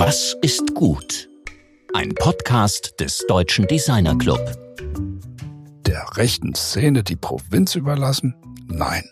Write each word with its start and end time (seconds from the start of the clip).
Was 0.00 0.36
ist 0.42 0.76
gut? 0.76 1.28
Ein 1.92 2.14
Podcast 2.14 3.00
des 3.00 3.24
Deutschen 3.26 3.66
Designer 3.66 4.16
Club. 4.16 4.38
Der 5.88 6.16
rechten 6.16 6.54
Szene 6.54 7.02
die 7.02 7.16
Provinz 7.16 7.74
überlassen? 7.74 8.36
Nein. 8.68 9.02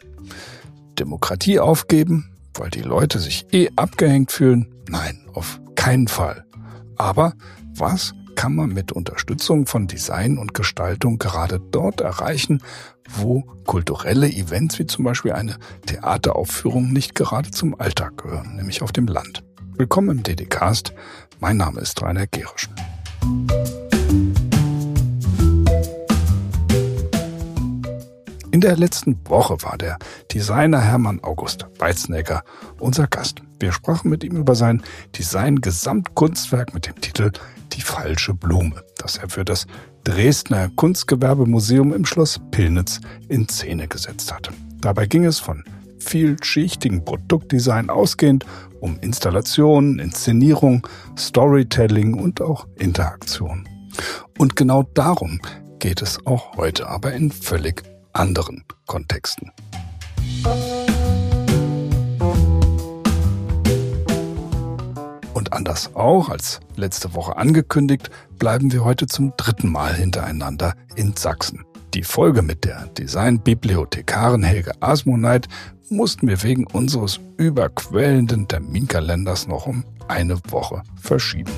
Demokratie 0.96 1.58
aufgeben, 1.58 2.30
weil 2.54 2.70
die 2.70 2.82
Leute 2.82 3.18
sich 3.18 3.52
eh 3.52 3.68
abgehängt 3.74 4.30
fühlen? 4.30 4.72
Nein, 4.88 5.26
auf 5.32 5.60
keinen 5.74 6.06
Fall. 6.06 6.46
Aber 6.94 7.32
was 7.74 8.14
kann 8.36 8.54
man 8.54 8.68
mit 8.68 8.92
Unterstützung 8.92 9.66
von 9.66 9.88
Design 9.88 10.38
und 10.38 10.54
Gestaltung 10.54 11.18
gerade 11.18 11.58
dort 11.72 12.00
erreichen, 12.00 12.62
wo 13.08 13.42
kulturelle 13.64 14.28
Events 14.28 14.78
wie 14.78 14.86
zum 14.86 15.04
Beispiel 15.04 15.32
eine 15.32 15.56
Theateraufführung 15.86 16.92
nicht 16.92 17.16
gerade 17.16 17.50
zum 17.50 17.74
Alltag 17.80 18.18
gehören, 18.18 18.54
nämlich 18.54 18.82
auf 18.82 18.92
dem 18.92 19.08
Land. 19.08 19.42
Willkommen 19.78 20.08
im 20.08 20.22
DDcast. 20.22 20.94
Mein 21.38 21.58
Name 21.58 21.82
ist 21.82 22.00
Rainer 22.00 22.26
Gerisch. 22.26 22.70
In 28.52 28.62
der 28.62 28.74
letzten 28.78 29.20
Woche 29.28 29.62
war 29.62 29.76
der 29.76 29.98
Designer 30.32 30.80
Hermann 30.80 31.20
August 31.22 31.66
Weizenegger 31.78 32.42
unser 32.78 33.06
Gast. 33.06 33.42
Wir 33.60 33.70
sprachen 33.72 34.08
mit 34.08 34.24
ihm 34.24 34.36
über 34.36 34.54
sein 34.54 34.82
Design-Gesamtkunstwerk 35.14 36.72
mit 36.72 36.86
dem 36.86 36.98
Titel 37.02 37.32
Die 37.74 37.82
falsche 37.82 38.32
Blume, 38.32 38.82
das 38.96 39.18
er 39.18 39.28
für 39.28 39.44
das 39.44 39.66
Dresdner 40.04 40.70
Kunstgewerbemuseum 40.74 41.92
im 41.92 42.06
Schloss 42.06 42.40
Pillnitz 42.50 43.02
in 43.28 43.46
Szene 43.46 43.88
gesetzt 43.88 44.32
hatte. 44.32 44.52
Dabei 44.80 45.04
ging 45.04 45.26
es 45.26 45.38
von 45.38 45.64
vielschichtigen 45.98 47.04
Produktdesign 47.04 47.90
ausgehend 47.90 48.44
um 48.80 48.98
Installation, 49.00 49.98
Inszenierung, 49.98 50.86
Storytelling 51.18 52.14
und 52.14 52.40
auch 52.40 52.66
Interaktion. 52.76 53.68
Und 54.38 54.56
genau 54.56 54.82
darum 54.94 55.40
geht 55.78 56.02
es 56.02 56.24
auch 56.26 56.56
heute, 56.56 56.88
aber 56.88 57.12
in 57.12 57.30
völlig 57.30 57.82
anderen 58.12 58.64
Kontexten. 58.86 59.50
Und 65.34 65.52
anders 65.52 65.94
auch 65.94 66.28
als 66.28 66.60
letzte 66.76 67.14
Woche 67.14 67.36
angekündigt, 67.36 68.10
bleiben 68.38 68.72
wir 68.72 68.84
heute 68.84 69.06
zum 69.06 69.34
dritten 69.36 69.70
Mal 69.70 69.94
hintereinander 69.94 70.74
in 70.96 71.14
Sachsen. 71.14 71.65
Die 71.96 72.02
Folge 72.02 72.42
mit 72.42 72.66
der 72.66 72.88
Designbibliothekarin 72.88 74.42
Helge 74.42 74.72
Asmoneit 74.82 75.48
mussten 75.88 76.28
wir 76.28 76.42
wegen 76.42 76.66
unseres 76.66 77.20
überquellenden 77.38 78.46
Terminkalenders 78.46 79.48
noch 79.48 79.66
um 79.66 79.82
eine 80.06 80.38
Woche 80.50 80.82
verschieben. 81.00 81.50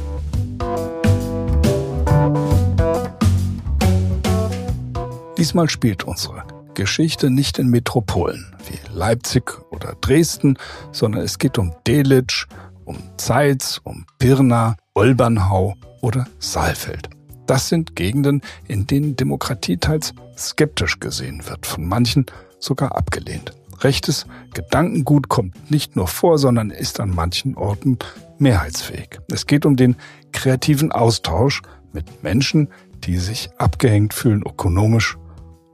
Diesmal 5.36 5.68
spielt 5.68 6.04
unsere 6.04 6.44
Geschichte 6.74 7.30
nicht 7.30 7.58
in 7.58 7.66
Metropolen 7.66 8.54
wie 8.68 8.78
Leipzig 8.96 9.60
oder 9.72 9.96
Dresden, 10.00 10.56
sondern 10.92 11.22
es 11.22 11.38
geht 11.40 11.58
um 11.58 11.74
Delitzsch, 11.84 12.46
um 12.84 12.96
Zeitz, 13.16 13.80
um 13.82 14.06
Pirna, 14.20 14.76
Olbernhau 14.94 15.74
oder 16.00 16.28
Saalfeld. 16.38 17.10
Das 17.48 17.70
sind 17.70 17.96
Gegenden, 17.96 18.42
in 18.68 18.86
denen 18.86 19.16
Demokratie 19.16 19.78
teils 19.78 20.14
skeptisch 20.38 21.00
gesehen 21.00 21.42
wird, 21.48 21.66
von 21.66 21.86
manchen 21.86 22.26
sogar 22.58 22.96
abgelehnt. 22.96 23.52
Rechtes 23.80 24.26
Gedankengut 24.54 25.28
kommt 25.28 25.70
nicht 25.70 25.94
nur 25.94 26.08
vor, 26.08 26.38
sondern 26.38 26.70
ist 26.70 27.00
an 27.00 27.10
manchen 27.10 27.56
Orten 27.56 27.98
mehrheitsfähig. 28.38 29.20
Es 29.30 29.46
geht 29.46 29.66
um 29.66 29.76
den 29.76 29.96
kreativen 30.32 30.90
Austausch 30.90 31.62
mit 31.92 32.22
Menschen, 32.22 32.68
die 33.04 33.18
sich 33.18 33.50
abgehängt 33.58 34.14
fühlen 34.14 34.42
ökonomisch 34.42 35.16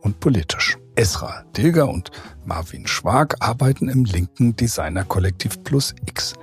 und 0.02 0.20
politisch. 0.20 0.76
Esra 0.96 1.44
Dilger 1.56 1.88
und 1.88 2.10
Marvin 2.44 2.86
Schwag 2.86 3.36
arbeiten 3.40 3.88
im 3.88 4.04
linken 4.04 4.54
Designer-Kollektiv 4.54 5.64
Plus 5.64 5.94
X. 6.06 6.34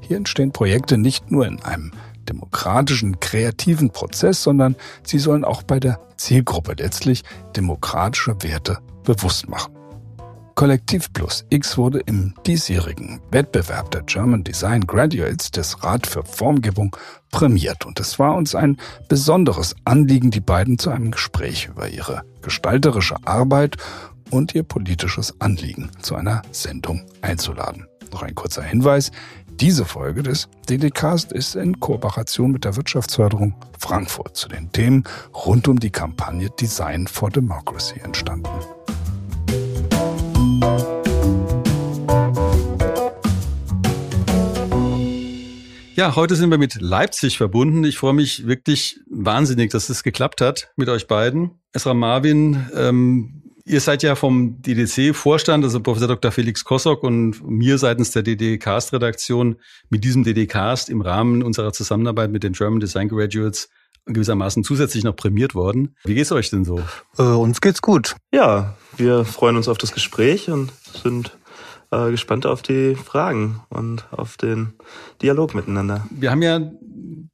Hier 0.00 0.16
entstehen 0.16 0.52
Projekte 0.52 0.98
nicht 0.98 1.30
nur 1.30 1.46
in 1.46 1.62
einem 1.62 1.92
demokratischen, 2.30 3.20
kreativen 3.20 3.90
Prozess, 3.90 4.42
sondern 4.42 4.76
sie 5.02 5.18
sollen 5.18 5.44
auch 5.44 5.62
bei 5.62 5.80
der 5.80 6.00
Zielgruppe 6.16 6.74
letztlich 6.78 7.24
demokratische 7.56 8.36
Werte 8.42 8.78
bewusst 9.04 9.48
machen. 9.48 9.74
Kollektiv 10.54 11.10
Plus 11.14 11.46
X 11.48 11.78
wurde 11.78 12.00
im 12.00 12.34
diesjährigen 12.46 13.20
Wettbewerb 13.30 13.90
der 13.92 14.02
German 14.02 14.44
Design 14.44 14.86
Graduates 14.86 15.50
des 15.50 15.82
Rat 15.82 16.06
für 16.06 16.22
Formgebung 16.22 16.94
prämiert. 17.30 17.86
Und 17.86 17.98
es 17.98 18.18
war 18.18 18.34
uns 18.36 18.54
ein 18.54 18.76
besonderes 19.08 19.74
Anliegen, 19.84 20.30
die 20.30 20.40
beiden 20.40 20.78
zu 20.78 20.90
einem 20.90 21.12
Gespräch 21.12 21.68
über 21.70 21.88
ihre 21.88 22.24
gestalterische 22.42 23.16
Arbeit 23.24 23.78
und 24.30 24.54
ihr 24.54 24.62
politisches 24.62 25.40
Anliegen 25.40 25.90
zu 26.02 26.14
einer 26.14 26.42
Sendung 26.52 27.06
einzuladen. 27.22 27.86
Noch 28.12 28.22
ein 28.22 28.34
kurzer 28.34 28.62
Hinweis. 28.62 29.12
Diese 29.60 29.84
Folge 29.84 30.22
des 30.22 30.48
DDcast 30.70 31.32
ist 31.32 31.54
in 31.54 31.80
Kooperation 31.80 32.50
mit 32.50 32.64
der 32.64 32.76
Wirtschaftsförderung 32.76 33.54
Frankfurt 33.78 34.34
zu 34.34 34.48
den 34.48 34.72
Themen 34.72 35.04
rund 35.34 35.68
um 35.68 35.78
die 35.78 35.90
Kampagne 35.90 36.48
Design 36.58 37.06
for 37.06 37.28
Democracy 37.28 38.00
entstanden. 38.00 38.48
Ja, 45.94 46.16
heute 46.16 46.36
sind 46.36 46.48
wir 46.48 46.56
mit 46.56 46.80
Leipzig 46.80 47.36
verbunden. 47.36 47.84
Ich 47.84 47.98
freue 47.98 48.14
mich 48.14 48.46
wirklich 48.46 48.98
wahnsinnig, 49.10 49.70
dass 49.72 49.90
es 49.90 50.02
geklappt 50.02 50.40
hat 50.40 50.72
mit 50.76 50.88
euch 50.88 51.06
beiden. 51.06 51.60
Esra 51.74 51.92
Marvin, 51.92 52.66
ähm, 52.74 53.39
ihr 53.70 53.80
seid 53.80 54.02
ja 54.02 54.16
vom 54.16 54.60
DDC-Vorstand, 54.62 55.64
also 55.64 55.80
Professor 55.80 56.08
Dr. 56.08 56.32
Felix 56.32 56.64
Kossock 56.64 57.02
und 57.04 57.40
mir 57.48 57.78
seitens 57.78 58.10
der 58.10 58.22
DD-Cast-Redaktion 58.22 59.56
mit 59.88 60.02
diesem 60.02 60.24
DD-Cast 60.24 60.90
im 60.90 61.00
Rahmen 61.00 61.42
unserer 61.42 61.72
Zusammenarbeit 61.72 62.30
mit 62.30 62.42
den 62.42 62.52
German 62.52 62.80
Design 62.80 63.08
Graduates 63.08 63.70
gewissermaßen 64.06 64.64
zusätzlich 64.64 65.04
noch 65.04 65.14
prämiert 65.14 65.54
worden. 65.54 65.94
Wie 66.04 66.14
geht's 66.14 66.32
euch 66.32 66.50
denn 66.50 66.64
so? 66.64 66.82
Äh, 67.16 67.22
uns 67.22 67.60
geht's 67.60 67.80
gut. 67.80 68.16
Ja, 68.32 68.76
wir 68.96 69.24
freuen 69.24 69.56
uns 69.56 69.68
auf 69.68 69.78
das 69.78 69.92
Gespräch 69.92 70.50
und 70.50 70.72
sind 71.02 71.36
äh, 71.92 72.10
gespannt 72.10 72.46
auf 72.46 72.62
die 72.62 72.96
Fragen 72.96 73.60
und 73.68 74.06
auf 74.10 74.36
den 74.36 74.72
Dialog 75.22 75.54
miteinander. 75.54 76.06
Wir 76.10 76.30
haben 76.30 76.42
ja 76.42 76.72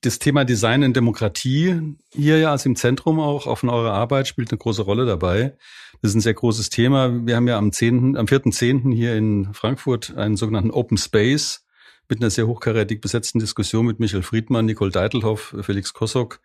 das 0.03 0.19
Thema 0.19 0.45
Design 0.45 0.83
in 0.83 0.93
Demokratie 0.93 1.97
hier 2.13 2.39
ja 2.39 2.51
als 2.51 2.67
im 2.67 2.77
Zentrum 2.77 3.21
auch, 3.21 3.47
auch 3.47 3.59
von 3.59 3.71
eurer 3.71 3.93
Arbeit 3.93 4.29
spielt 4.29 4.51
eine 4.51 4.59
große 4.59 4.83
Rolle 4.83 5.07
dabei. 5.07 5.57
Das 6.03 6.11
ist 6.11 6.15
ein 6.15 6.21
sehr 6.21 6.35
großes 6.35 6.71
Thema. 6.71 7.27
Wir 7.27 7.37
haben 7.37 7.49
ja 7.49 7.59
am 7.59 7.73
10., 7.73 8.17
am 8.17 8.27
4.10. 8.27 8.95
hier 8.95 9.17
in 9.17 9.53
Frankfurt 9.55 10.17
einen 10.17 10.37
sogenannten 10.37 10.71
Open 10.71 10.99
Space 10.99 11.65
mit 12.09 12.21
einer 12.21 12.31
sehr 12.31 12.47
hochkarätig 12.47 13.01
besetzten 13.01 13.39
Diskussion 13.39 13.87
mit 13.87 13.99
Michael 13.99 14.23
Friedmann, 14.23 14.67
Nicole 14.67 14.91
Deitelhoff, 14.91 15.57
Felix 15.63 15.93
Kossock. 15.93 16.41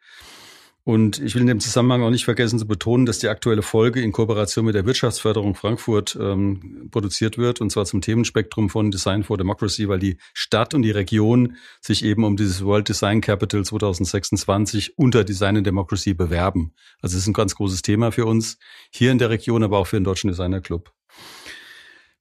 Und 0.84 1.20
ich 1.20 1.36
will 1.36 1.42
in 1.42 1.48
dem 1.48 1.60
Zusammenhang 1.60 2.02
auch 2.02 2.10
nicht 2.10 2.26
vergessen 2.26 2.58
zu 2.58 2.66
betonen, 2.66 3.06
dass 3.06 3.20
die 3.20 3.28
aktuelle 3.28 3.62
Folge 3.62 4.02
in 4.02 4.12
Kooperation 4.12 4.66
mit 4.66 4.74
der 4.74 4.86
Wirtschaftsförderung 4.86 5.54
Frankfurt 5.54 6.18
ähm, 6.20 6.90
produziert 6.90 7.38
wird, 7.38 7.62
und 7.62 7.72
zwar 7.72 7.86
zum 7.86 8.02
Themenspektrum 8.02 8.70
von 8.70 8.90
Design 8.90 9.24
for 9.24 9.38
Democracy, 9.38 9.88
weil 9.88 10.00
die 10.00 10.18
Stadt 10.34 10.74
und 10.74 10.82
die 10.82 10.92
Region 10.92 11.56
sich 11.82 12.04
eben 12.04 12.24
um 12.24 12.36
dieses 12.36 12.66
World 12.66 12.90
Design 12.90 13.22
Capital 13.22 13.64
2026 13.64 14.98
unter 14.98 15.24
Design 15.24 15.58
and 15.58 15.68
Democracy 15.68 16.16
bewerben. 16.16 16.74
Also 17.00 17.16
es 17.16 17.24
ist 17.24 17.28
ein 17.28 17.34
ganz 17.34 17.54
großes 17.54 17.84
Thema 17.84 18.12
für 18.12 18.26
uns 18.26 18.58
hier 18.90 19.12
in 19.12 19.20
der 19.20 19.30
Region, 19.30 19.64
aber 19.64 19.78
auch 19.78 19.88
für 19.88 19.98
den 19.98 20.04
Deutschen 20.04 20.30
Designer 20.30 20.62
Club. 20.62 20.92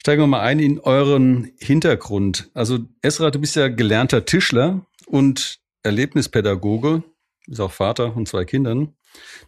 Steigen 0.02 0.22
wir 0.22 0.26
mal 0.26 0.40
ein 0.40 0.60
in 0.60 0.80
euren 0.80 1.52
Hintergrund. 1.58 2.50
Also 2.52 2.78
Esra, 3.02 3.30
du 3.30 3.38
bist 3.38 3.56
ja 3.56 3.68
gelernter 3.68 4.24
Tischler 4.24 4.86
und 5.06 5.60
Erlebnispädagoge, 5.82 7.02
bist 7.46 7.60
auch 7.60 7.72
Vater 7.72 8.12
von 8.12 8.26
zwei 8.26 8.44
Kindern, 8.44 8.94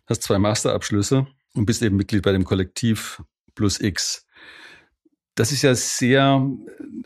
hast 0.06 0.22
zwei 0.22 0.38
Masterabschlüsse 0.38 1.26
und 1.54 1.66
bist 1.66 1.82
eben 1.82 1.96
Mitglied 1.96 2.22
bei 2.22 2.32
dem 2.32 2.44
Kollektiv 2.44 3.22
Plus 3.54 3.80
X. 3.80 4.26
Das 5.34 5.52
ist 5.52 5.62
ja 5.62 5.74
sehr, 5.74 6.46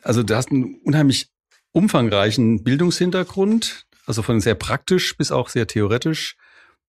also 0.03 0.23
du 0.23 0.37
hast 0.37 0.51
einen 0.51 0.81
unheimlich 0.85 1.31
umfangreichen 1.73 2.65
Bildungshintergrund, 2.65 3.87
also 4.07 4.23
von 4.23 4.41
sehr 4.41 4.55
praktisch 4.55 5.17
bis 5.17 5.31
auch 5.31 5.49
sehr 5.49 5.67
theoretisch. 5.67 6.37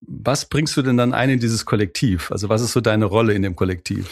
Was 0.02 0.48
bringst 0.48 0.78
du 0.78 0.82
denn 0.82 0.98
dann 0.98 1.14
ein 1.14 1.30
in 1.32 1.40
dieses 1.40 1.66
Kollektiv? 1.66 2.32
Also 2.32 2.50
was 2.50 2.62
ist 2.62 2.74
so 2.74 2.82
deine 2.82 3.06
Rolle 3.06 3.34
in 3.34 3.42
dem 3.42 3.56
Kollektiv? 3.56 4.10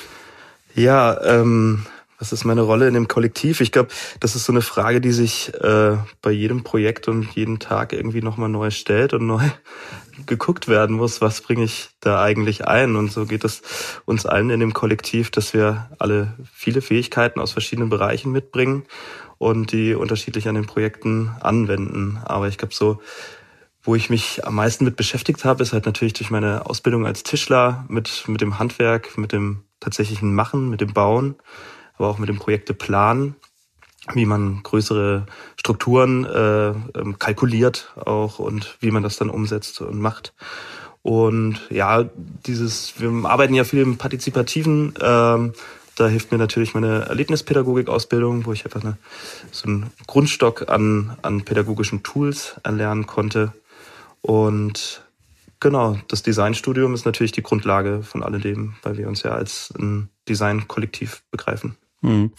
Ja, 0.73 1.21
ähm, 1.23 1.85
Was 2.17 2.31
ist 2.31 2.45
meine 2.45 2.61
Rolle 2.61 2.87
in 2.87 2.93
dem 2.93 3.07
Kollektiv? 3.07 3.59
Ich 3.59 3.71
glaube, 3.71 3.89
das 4.21 4.35
ist 4.35 4.45
so 4.45 4.53
eine 4.53 4.61
Frage, 4.61 5.01
die 5.01 5.11
sich 5.11 5.53
äh, 5.55 5.97
bei 6.21 6.31
jedem 6.31 6.63
Projekt 6.63 7.07
und 7.07 7.35
jeden 7.35 7.59
Tag 7.59 7.91
irgendwie 7.91 8.21
nochmal 8.21 8.49
neu 8.49 8.71
stellt 8.71 9.13
und 9.13 9.25
neu 9.25 9.43
geguckt 10.25 10.67
werden 10.67 10.95
muss, 10.95 11.19
was 11.19 11.41
bringe 11.41 11.63
ich 11.65 11.89
da 11.99 12.21
eigentlich 12.21 12.67
ein? 12.67 12.95
Und 12.95 13.11
so 13.11 13.25
geht 13.25 13.43
es 13.43 13.61
uns 14.05 14.25
allen 14.25 14.49
in 14.49 14.61
dem 14.61 14.73
Kollektiv, 14.73 15.29
dass 15.29 15.53
wir 15.53 15.89
alle 15.99 16.33
viele 16.53 16.81
Fähigkeiten 16.81 17.41
aus 17.41 17.51
verschiedenen 17.51 17.89
Bereichen 17.89 18.31
mitbringen 18.31 18.85
und 19.37 19.73
die 19.73 19.93
unterschiedlich 19.93 20.47
an 20.47 20.55
den 20.55 20.65
Projekten 20.65 21.31
anwenden. 21.41 22.19
Aber 22.23 22.47
ich 22.47 22.57
glaube, 22.57 22.73
so 22.73 23.01
wo 23.85 23.93
ich 23.93 24.09
mich 24.09 24.45
am 24.45 24.55
meisten 24.55 24.83
mit 24.83 24.95
beschäftigt 24.95 25.45
habe, 25.45 25.61
ist 25.61 25.71
halt 25.71 25.85
natürlich 25.85 26.13
durch 26.13 26.31
meine 26.31 26.65
Ausbildung 26.65 27.05
als 27.05 27.21
Tischler 27.21 27.85
mit, 27.87 28.23
mit 28.27 28.41
dem 28.41 28.57
Handwerk, 28.57 29.15
mit 29.17 29.31
dem 29.31 29.63
tatsächlichen 29.79 30.33
Machen, 30.33 30.69
mit 30.69 30.81
dem 30.81 30.91
Bauen, 30.91 31.35
aber 31.97 32.09
auch 32.09 32.17
mit 32.17 32.29
dem 32.29 32.39
Projekte 32.39 32.73
planen, 32.73 33.35
wie 34.13 34.25
man 34.25 34.61
größere 34.63 35.25
Strukturen 35.57 36.25
äh, 36.25 36.69
ähm, 36.99 37.17
kalkuliert 37.19 37.93
auch 37.95 38.39
und 38.39 38.77
wie 38.79 38.91
man 38.91 39.03
das 39.03 39.17
dann 39.17 39.29
umsetzt 39.29 39.81
und 39.81 39.99
macht. 39.99 40.33
Und 41.01 41.59
ja, 41.69 42.03
dieses, 42.45 42.99
wir 42.99 43.29
arbeiten 43.29 43.53
ja 43.53 43.63
viel 43.63 43.81
im 43.81 43.97
Partizipativen, 43.97 44.95
ähm, 44.99 45.53
da 45.95 46.07
hilft 46.09 46.31
mir 46.31 46.37
natürlich 46.37 46.73
meine 46.73 47.05
Erlebnispädagogik-Ausbildung, 47.05 48.45
wo 48.45 48.51
ich 48.51 48.65
einfach 48.65 48.83
eine, 48.83 48.97
so 49.51 49.67
einen 49.67 49.91
Grundstock 50.07 50.69
an, 50.69 51.15
an 51.21 51.45
pädagogischen 51.45 52.03
Tools 52.03 52.55
erlernen 52.63 53.07
konnte. 53.07 53.53
Und 54.21 55.05
genau, 55.59 55.97
das 56.09 56.21
Designstudium 56.21 56.93
ist 56.93 57.05
natürlich 57.05 57.31
die 57.31 57.43
Grundlage 57.43 58.03
von 58.03 58.23
alledem, 58.23 58.75
weil 58.83 58.97
wir 58.97 59.07
uns 59.07 59.23
ja 59.23 59.31
als 59.31 59.73
ein 59.77 60.09
Design-Kollektiv 60.27 61.23
begreifen. 61.31 61.77
Hm. 62.05 62.31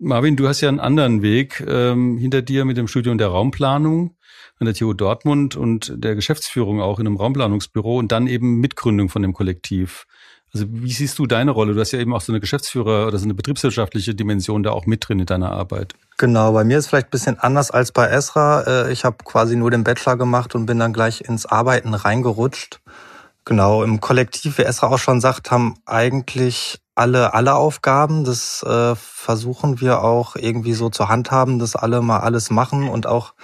Marvin, 0.00 0.36
du 0.36 0.48
hast 0.48 0.60
ja 0.62 0.68
einen 0.68 0.80
anderen 0.80 1.22
Weg 1.22 1.64
ähm, 1.66 2.18
hinter 2.18 2.42
dir 2.42 2.64
mit 2.64 2.76
dem 2.76 2.88
Studium 2.88 3.18
der 3.18 3.28
Raumplanung 3.28 4.16
an 4.58 4.66
der 4.66 4.74
TU 4.74 4.94
Dortmund 4.94 5.54
und 5.54 5.92
der 5.96 6.16
Geschäftsführung 6.16 6.80
auch 6.80 6.98
in 6.98 7.06
einem 7.06 7.16
Raumplanungsbüro 7.16 7.98
und 7.98 8.10
dann 8.10 8.26
eben 8.26 8.58
Mitgründung 8.58 9.08
von 9.08 9.22
dem 9.22 9.32
Kollektiv. 9.32 10.06
Also 10.52 10.66
wie 10.68 10.92
siehst 10.92 11.18
du 11.18 11.26
deine 11.26 11.52
Rolle? 11.52 11.72
Du 11.74 11.80
hast 11.80 11.92
ja 11.92 12.00
eben 12.00 12.12
auch 12.12 12.20
so 12.20 12.32
eine 12.32 12.40
Geschäftsführer- 12.40 13.06
oder 13.06 13.16
so 13.16 13.24
eine 13.24 13.34
betriebswirtschaftliche 13.34 14.14
Dimension 14.14 14.64
da 14.64 14.72
auch 14.72 14.86
mit 14.86 15.08
drin 15.08 15.20
in 15.20 15.26
deiner 15.26 15.52
Arbeit. 15.52 15.94
Genau, 16.18 16.52
bei 16.52 16.64
mir 16.64 16.78
ist 16.78 16.88
vielleicht 16.88 17.06
ein 17.06 17.10
bisschen 17.10 17.38
anders 17.38 17.70
als 17.70 17.92
bei 17.92 18.08
Esra. 18.08 18.62
Äh, 18.62 18.92
ich 18.92 19.04
habe 19.04 19.18
quasi 19.24 19.54
nur 19.56 19.70
den 19.70 19.84
Bachelor 19.84 20.16
gemacht 20.16 20.54
und 20.56 20.66
bin 20.66 20.80
dann 20.80 20.92
gleich 20.92 21.22
ins 21.22 21.46
Arbeiten 21.46 21.94
reingerutscht. 21.94 22.80
Genau, 23.44 23.82
im 23.82 24.00
Kollektiv, 24.00 24.58
wie 24.58 24.62
Esra 24.62 24.88
auch 24.88 24.98
schon 24.98 25.20
sagt, 25.20 25.50
haben 25.50 25.76
eigentlich 25.86 26.81
alle 26.94 27.34
alle 27.34 27.54
Aufgaben. 27.54 28.24
Das 28.24 28.62
äh, 28.62 28.94
versuchen 28.96 29.80
wir 29.80 30.02
auch 30.02 30.36
irgendwie 30.36 30.74
so 30.74 30.90
zu 30.90 31.08
handhaben, 31.08 31.58
dass 31.58 31.76
alle 31.76 32.02
mal 32.02 32.20
alles 32.20 32.50
machen 32.50 32.88
und 32.88 33.06
auch 33.06 33.34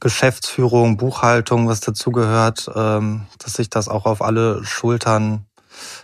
Geschäftsführung, 0.00 0.96
Buchhaltung, 0.96 1.68
was 1.68 1.80
dazugehört, 1.80 2.70
ähm, 2.74 3.26
dass 3.38 3.54
sich 3.54 3.68
das 3.68 3.88
auch 3.88 4.06
auf 4.06 4.22
alle 4.22 4.64
Schultern 4.64 5.46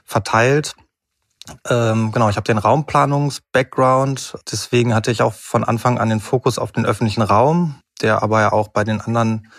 verteilt. 0.05 0.77
Ähm, 1.69 2.13
genau, 2.13 2.29
ich 2.29 2.37
habe 2.37 2.45
den 2.45 2.59
Raumplanungs-Background, 2.59 4.37
deswegen 4.51 4.95
hatte 4.95 5.11
ich 5.11 5.23
auch 5.23 5.33
von 5.33 5.65
Anfang 5.65 5.99
an 5.99 6.09
den 6.09 6.21
Fokus 6.21 6.59
auf 6.59 6.73
den 6.73 6.85
öffentlichen 6.85 7.23
Raum, 7.23 7.77
der 8.03 8.23
aber 8.23 8.41
ja 8.41 8.53
auch 8.53 8.69
bei 8.69 8.85
den 8.85 9.01
anderen 9.01 9.51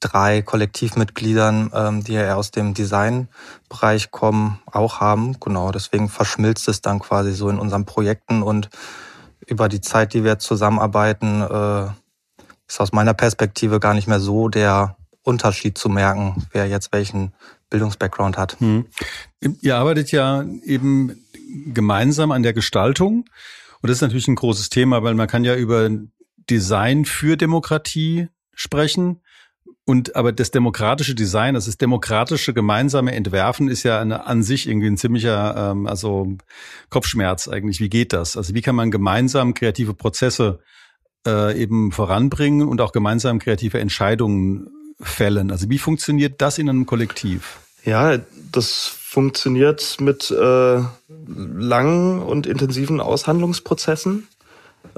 drei 0.00 0.42
Kollektivmitgliedern, 0.42 1.70
ähm, 1.74 2.04
die 2.04 2.14
ja 2.14 2.34
aus 2.36 2.50
dem 2.50 2.74
Designbereich 2.74 4.10
kommen, 4.10 4.60
auch 4.66 5.00
haben. 5.00 5.38
Genau, 5.40 5.72
deswegen 5.72 6.08
verschmilzt 6.08 6.68
es 6.68 6.80
dann 6.80 6.98
quasi 6.98 7.32
so 7.32 7.48
in 7.48 7.58
unseren 7.58 7.84
Projekten 7.84 8.42
und 8.42 8.68
über 9.46 9.68
die 9.68 9.80
Zeit, 9.80 10.14
die 10.14 10.24
wir 10.24 10.38
zusammenarbeiten, 10.38 11.42
äh, 11.42 11.86
ist 12.68 12.80
aus 12.80 12.92
meiner 12.92 13.14
Perspektive 13.14 13.80
gar 13.80 13.94
nicht 13.94 14.08
mehr 14.08 14.20
so 14.20 14.48
der 14.48 14.96
Unterschied 15.22 15.78
zu 15.78 15.88
merken, 15.88 16.46
wer 16.52 16.66
jetzt 16.66 16.92
welchen 16.92 17.32
Bildungsbackground 17.70 18.38
hat. 18.38 18.58
Hm. 18.60 18.86
Ihr 19.60 19.76
arbeitet 19.76 20.12
ja 20.12 20.44
eben 20.64 21.24
gemeinsam 21.66 22.32
an 22.32 22.42
der 22.42 22.52
Gestaltung. 22.52 23.24
Und 23.80 23.88
das 23.90 23.98
ist 23.98 24.02
natürlich 24.02 24.28
ein 24.28 24.36
großes 24.36 24.68
Thema, 24.68 25.02
weil 25.02 25.14
man 25.14 25.28
kann 25.28 25.44
ja 25.44 25.54
über 25.54 25.88
Design 26.48 27.04
für 27.04 27.36
Demokratie 27.36 28.28
sprechen. 28.54 29.20
Und 29.88 30.16
aber 30.16 30.32
das 30.32 30.50
demokratische 30.50 31.14
Design, 31.14 31.54
also 31.54 31.70
das 31.70 31.78
demokratische 31.78 32.52
gemeinsame 32.52 33.14
Entwerfen 33.14 33.68
ist 33.68 33.84
ja 33.84 34.00
eine, 34.00 34.26
an 34.26 34.42
sich 34.42 34.68
irgendwie 34.68 34.88
ein 34.88 34.96
ziemlicher 34.96 35.70
ähm, 35.70 35.86
also 35.86 36.36
Kopfschmerz 36.90 37.46
eigentlich. 37.46 37.78
Wie 37.78 37.88
geht 37.88 38.12
das? 38.12 38.36
Also 38.36 38.52
wie 38.52 38.62
kann 38.62 38.74
man 38.74 38.90
gemeinsam 38.90 39.54
kreative 39.54 39.94
Prozesse 39.94 40.58
äh, 41.24 41.56
eben 41.56 41.92
voranbringen 41.92 42.66
und 42.66 42.80
auch 42.80 42.90
gemeinsam 42.90 43.38
kreative 43.38 43.78
Entscheidungen 43.78 44.68
fällen? 45.00 45.52
Also 45.52 45.70
wie 45.70 45.78
funktioniert 45.78 46.42
das 46.42 46.58
in 46.58 46.68
einem 46.68 46.86
Kollektiv? 46.86 47.60
Ja, 47.84 48.18
das 48.50 48.86
funktioniert 48.86 49.98
mit 50.00 50.32
äh, 50.32 50.80
langen 51.28 52.22
und 52.22 52.48
intensiven 52.48 53.00
Aushandlungsprozessen. 53.00 54.26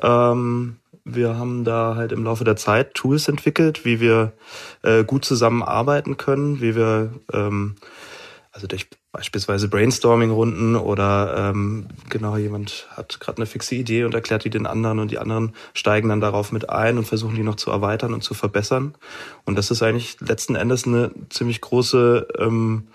Ähm, 0.02 0.76
wir 1.14 1.36
haben 1.36 1.64
da 1.64 1.94
halt 1.96 2.12
im 2.12 2.24
Laufe 2.24 2.44
der 2.44 2.56
Zeit 2.56 2.94
Tools 2.94 3.28
entwickelt, 3.28 3.84
wie 3.84 4.00
wir 4.00 4.32
äh, 4.82 5.04
gut 5.04 5.24
zusammenarbeiten 5.24 6.16
können, 6.16 6.60
wie 6.60 6.76
wir 6.76 7.14
ähm, 7.32 7.76
also 8.52 8.66
durch 8.66 8.88
beispielsweise 9.12 9.68
Brainstorming-Runden 9.68 10.76
oder 10.76 11.50
ähm, 11.50 11.88
genau 12.08 12.36
jemand 12.36 12.88
hat 12.90 13.20
gerade 13.20 13.38
eine 13.38 13.46
fixe 13.46 13.74
Idee 13.74 14.04
und 14.04 14.14
erklärt 14.14 14.44
die 14.44 14.50
den 14.50 14.66
anderen 14.66 14.98
und 14.98 15.10
die 15.10 15.18
anderen 15.18 15.54
steigen 15.74 16.08
dann 16.08 16.20
darauf 16.20 16.52
mit 16.52 16.68
ein 16.68 16.98
und 16.98 17.04
versuchen 17.04 17.36
die 17.36 17.42
noch 17.42 17.56
zu 17.56 17.70
erweitern 17.70 18.12
und 18.14 18.22
zu 18.22 18.34
verbessern. 18.34 18.94
Und 19.44 19.56
das 19.56 19.70
ist 19.70 19.82
eigentlich 19.82 20.20
letzten 20.20 20.56
Endes 20.56 20.86
eine 20.86 21.10
ziemlich 21.30 21.60
große 21.60 22.28
ähm, 22.38 22.88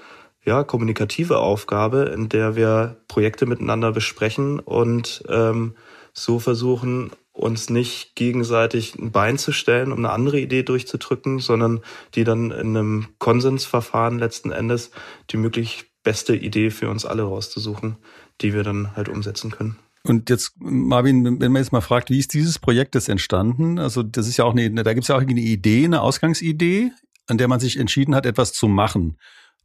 ja, 0.46 0.64
kommunikative 0.64 1.40
Aufgabe, 1.40 2.12
in 2.14 2.30
der 2.30 2.56
wir 2.56 2.98
Projekte 3.08 3.46
miteinander 3.46 3.92
besprechen 3.92 4.60
und 4.60 5.24
ähm, 5.30 5.76
so 6.14 6.40
versuchen, 6.40 7.12
uns 7.34 7.70
nicht 7.70 8.16
gegenseitig 8.16 8.96
ein 8.96 9.12
Bein 9.12 9.38
zu 9.38 9.52
stellen, 9.52 9.92
um 9.92 9.98
eine 9.98 10.12
andere 10.12 10.40
Idee 10.40 10.64
durchzudrücken, 10.64 11.40
sondern 11.40 11.82
die 12.16 12.24
dann 12.24 12.52
in 12.52 12.78
einem 12.78 13.08
Konsensverfahren 13.18 14.20
letzten 14.20 14.52
Endes 14.52 14.92
die 15.32 15.38
möglich 15.38 15.92
beste 16.04 16.36
Idee 16.36 16.70
für 16.70 16.90
uns 16.90 17.06
alle 17.06 17.24
rauszusuchen, 17.24 17.98
die 18.42 18.54
wir 18.54 18.64
dann 18.64 18.96
halt 18.96 19.10
umsetzen 19.10 19.52
können. 19.52 19.78
Und 20.04 20.30
jetzt, 20.30 20.54
Marvin, 20.60 21.40
wenn 21.40 21.52
man 21.52 21.62
jetzt 21.62 21.72
mal 21.72 21.82
fragt, 21.82 22.10
wie 22.10 22.20
ist 22.20 22.34
dieses 22.34 22.60
Projekt 22.60 22.94
jetzt 22.94 23.10
entstanden? 23.10 23.80
Also 23.80 24.04
das 24.04 24.28
ist 24.28 24.38
ja 24.38 24.44
auch 24.44 24.52
eine, 24.52 24.84
da 24.84 24.94
gibt 24.94 25.06
es 25.06 25.08
ja 25.08 25.16
auch 25.16 25.22
eine 25.22 25.40
Idee, 25.40 25.86
eine 25.86 26.02
Ausgangsidee, 26.02 26.92
an 27.28 27.38
der 27.38 27.48
man 27.48 27.62
sich 27.62 27.78
entschieden 27.78 28.14
hat, 28.14 28.26
etwas 28.26 28.52
zu 28.52 28.68
machen. 28.68 29.18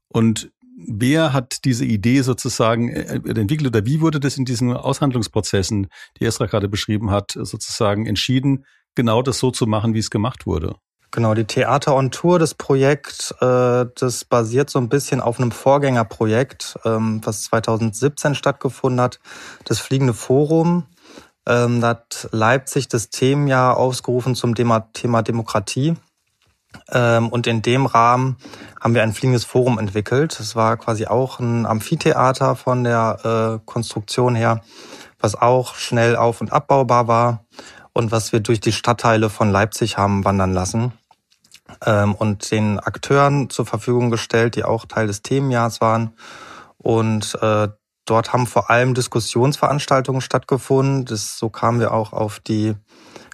Und 0.06 0.50
wer 0.86 1.32
hat 1.32 1.64
diese 1.64 1.84
Idee 1.84 2.22
sozusagen 2.22 2.90
äh, 2.90 3.14
entwickelt 3.14 3.66
oder 3.68 3.84
wie 3.84 4.00
wurde 4.00 4.20
das 4.20 4.36
in 4.36 4.44
diesen 4.44 4.72
Aushandlungsprozessen, 4.72 5.88
die 6.18 6.24
Esra 6.24 6.46
gerade 6.46 6.68
beschrieben 6.68 7.10
hat, 7.10 7.32
sozusagen 7.32 8.06
entschieden, 8.06 8.64
genau 8.94 9.22
das 9.22 9.38
so 9.38 9.50
zu 9.50 9.66
machen, 9.66 9.94
wie 9.94 9.98
es 9.98 10.10
gemacht 10.10 10.46
wurde? 10.46 10.76
Genau, 11.10 11.32
die 11.32 11.44
Theater 11.44 11.96
on 11.96 12.10
Tour, 12.10 12.38
das 12.38 12.54
Projekt, 12.54 13.34
äh, 13.40 13.86
das 13.94 14.24
basiert 14.26 14.68
so 14.68 14.78
ein 14.78 14.90
bisschen 14.90 15.20
auf 15.22 15.40
einem 15.40 15.52
Vorgängerprojekt, 15.52 16.78
ähm, 16.84 17.22
was 17.24 17.44
2017 17.44 18.34
stattgefunden 18.34 19.00
hat, 19.00 19.18
das 19.64 19.80
Fliegende 19.80 20.12
Forum. 20.12 20.84
Ähm, 21.46 21.80
da 21.80 21.88
hat 21.88 22.28
Leipzig 22.30 22.88
das 22.88 23.08
Themenjahr 23.08 23.78
ausgerufen 23.78 24.34
zum 24.34 24.54
Thema, 24.54 24.80
Thema 24.92 25.22
Demokratie. 25.22 25.96
Ähm, 26.90 27.28
und 27.28 27.46
in 27.46 27.62
dem 27.62 27.86
Rahmen 27.86 28.36
haben 28.80 28.94
wir 28.94 29.02
ein 29.02 29.12
fliegendes 29.12 29.44
Forum 29.44 29.78
entwickelt. 29.78 30.38
Das 30.38 30.56
war 30.56 30.76
quasi 30.76 31.06
auch 31.06 31.40
ein 31.40 31.66
Amphitheater 31.66 32.56
von 32.56 32.84
der 32.84 33.58
äh, 33.60 33.64
Konstruktion 33.64 34.34
her, 34.34 34.62
was 35.18 35.34
auch 35.34 35.74
schnell 35.74 36.16
auf- 36.16 36.40
und 36.40 36.52
abbaubar 36.52 37.08
war 37.08 37.44
und 37.92 38.12
was 38.12 38.32
wir 38.32 38.40
durch 38.40 38.60
die 38.60 38.72
Stadtteile 38.72 39.30
von 39.30 39.50
Leipzig 39.50 39.98
haben 39.98 40.24
wandern 40.24 40.52
lassen 40.52 40.92
ähm, 41.84 42.14
und 42.14 42.50
den 42.50 42.78
Akteuren 42.78 43.50
zur 43.50 43.66
Verfügung 43.66 44.10
gestellt, 44.10 44.56
die 44.56 44.64
auch 44.64 44.86
Teil 44.86 45.06
des 45.06 45.22
Themenjahrs 45.22 45.80
waren. 45.80 46.12
Und 46.76 47.36
äh, 47.42 47.68
dort 48.04 48.32
haben 48.32 48.46
vor 48.46 48.70
allem 48.70 48.94
Diskussionsveranstaltungen 48.94 50.20
stattgefunden. 50.20 51.04
Das, 51.04 51.38
so 51.38 51.48
kamen 51.48 51.80
wir 51.80 51.92
auch 51.92 52.12
auf 52.12 52.40
die 52.40 52.74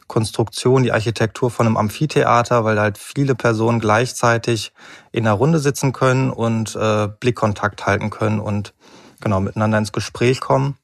Konstruktion, 0.07 0.83
die 0.83 0.93
Architektur 0.93 1.51
von 1.51 1.67
einem 1.67 1.77
Amphitheater, 1.77 2.65
weil 2.65 2.81
halt 2.81 2.99
viele 2.99 3.35
Personen 3.35 3.81
gleichzeitig 3.81 4.73
in 5.13 5.27
einer 5.27 5.37
Runde 5.37 5.59
sitzen 5.59 5.93
können 5.93 6.31
und 6.31 6.77
äh, 6.77 7.09
Blickkontakt 7.09 7.87
halten 7.87 8.11
können 8.11 8.41
und 8.41 8.75
genau 9.21 9.41
miteinander 9.41 9.79
ins 9.79 9.93
Gespräch 9.93 10.41
kommen. 10.41 10.77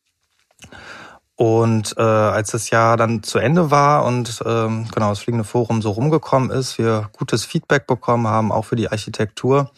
Und 1.36 1.94
äh, 1.96 2.02
als 2.02 2.50
das 2.50 2.68
Jahr 2.68 2.98
dann 2.98 3.22
zu 3.22 3.38
Ende 3.38 3.70
war 3.70 4.04
und 4.04 4.42
ähm, 4.44 4.86
genau 4.92 5.08
das 5.08 5.20
Fliegende 5.20 5.44
Forum 5.44 5.80
so 5.80 5.90
rumgekommen 5.90 6.50
ist, 6.50 6.76
wir 6.76 7.08
gutes 7.16 7.46
Feedback 7.46 7.86
bekommen 7.86 8.26
haben, 8.26 8.52
auch 8.52 8.66
für 8.66 8.76
die 8.76 8.90
Architektur, 8.90 9.70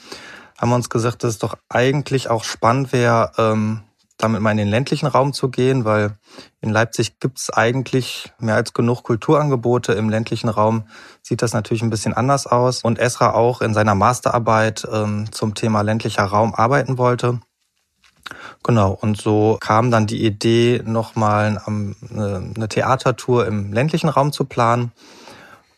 haben 0.59 0.71
wir 0.71 0.75
uns 0.75 0.91
gesagt, 0.91 1.23
dass 1.23 1.31
es 1.35 1.39
doch 1.39 1.57
eigentlich 1.69 2.29
auch 2.31 2.43
spannend 2.43 2.93
wäre, 2.93 3.31
ähm, 3.39 3.83
damit 4.23 4.41
mal 4.41 4.53
in 4.53 4.57
den 4.57 4.69
ländlichen 4.69 5.07
Raum 5.07 5.33
zu 5.33 5.49
gehen, 5.49 5.85
weil 5.85 6.17
in 6.61 6.71
Leipzig 6.71 7.19
gibt's 7.19 7.51
eigentlich 7.51 8.33
mehr 8.39 8.55
als 8.55 8.73
genug 8.73 9.03
Kulturangebote. 9.03 9.93
Im 9.93 10.09
ländlichen 10.09 10.49
Raum 10.49 10.85
sieht 11.23 11.43
das 11.43 11.53
natürlich 11.53 11.83
ein 11.83 11.91
bisschen 11.91 12.15
anders 12.15 12.47
aus. 12.47 12.83
Und 12.83 12.99
Esra 12.99 13.33
auch 13.33 13.61
in 13.61 13.75
seiner 13.75 13.95
Masterarbeit 13.95 14.87
ähm, 14.93 15.31
zum 15.33 15.55
Thema 15.55 15.83
ländlicher 15.83 16.25
Raum 16.25 16.55
arbeiten 16.55 16.99
wollte. 16.99 17.41
Genau, 18.63 18.93
und 18.93 19.21
so 19.21 19.59
kam 19.61 19.91
dann 19.91 20.07
die 20.07 20.25
Idee, 20.25 20.83
nochmal 20.85 21.61
eine 21.67 22.69
Theatertour 22.69 23.47
im 23.47 23.73
ländlichen 23.73 24.09
Raum 24.09 24.33
zu 24.33 24.45
planen 24.45 24.93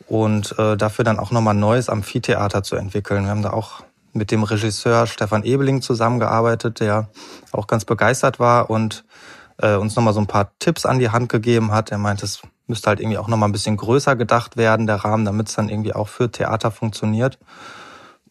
und 0.07 0.59
äh, 0.59 0.77
dafür 0.77 1.05
dann 1.05 1.19
auch 1.19 1.31
nochmal 1.31 1.55
ein 1.55 1.61
neues 1.61 1.89
Amphitheater 1.89 2.63
zu 2.63 2.77
entwickeln. 2.77 3.25
Wir 3.25 3.31
haben 3.31 3.43
da 3.43 3.51
auch 3.51 3.83
mit 4.15 4.31
dem 4.31 4.43
Regisseur 4.43 5.07
Stefan 5.07 5.45
Ebeling 5.45 5.83
zusammengearbeitet, 5.83 6.81
der 6.81 7.09
auch 7.53 7.67
ganz 7.67 7.85
begeistert 7.85 8.41
war 8.41 8.71
und 8.71 9.05
äh, 9.59 9.75
uns 9.75 9.97
nochmal 9.97 10.15
so 10.15 10.21
ein 10.21 10.27
paar 10.27 10.51
Tipps 10.59 10.87
an 10.87 10.99
die 10.99 11.11
Hand 11.11 11.29
gegeben 11.29 11.73
hat. 11.73 11.91
Er 11.91 11.99
meint, 11.99 12.23
es 12.23 12.43
müsste 12.67 12.89
halt 12.89 13.01
irgendwie 13.01 13.19
auch 13.19 13.29
nochmal 13.29 13.49
ein 13.49 13.53
bisschen 13.53 13.77
größer 13.77 14.17
gedacht 14.17 14.57
werden, 14.57 14.87
der 14.87 14.97
Rahmen, 14.97 15.25
damit 15.25 15.49
es 15.49 15.55
dann 15.55 15.69
irgendwie 15.69 15.95
auch 15.95 16.09
für 16.09 16.31
Theater 16.31 16.71
funktioniert. 16.71 17.39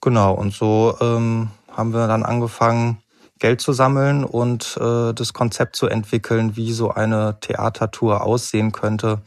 Genau, 0.02 0.34
und 0.34 0.54
so 0.54 0.98
ähm, 1.00 1.52
haben 1.72 1.94
wir 1.94 2.08
dann 2.08 2.24
angefangen, 2.24 2.98
Geld 3.40 3.60
zu 3.60 3.74
sammeln 3.74 4.24
und 4.24 4.78
äh, 4.80 5.14
das 5.14 5.34
Konzept 5.34 5.76
zu 5.76 5.88
entwickeln, 5.88 6.56
wie 6.56 6.72
so 6.72 6.92
eine 6.92 7.38
Theatertour 7.42 8.24
aussehen 8.24 8.72
könnte, 8.72 9.22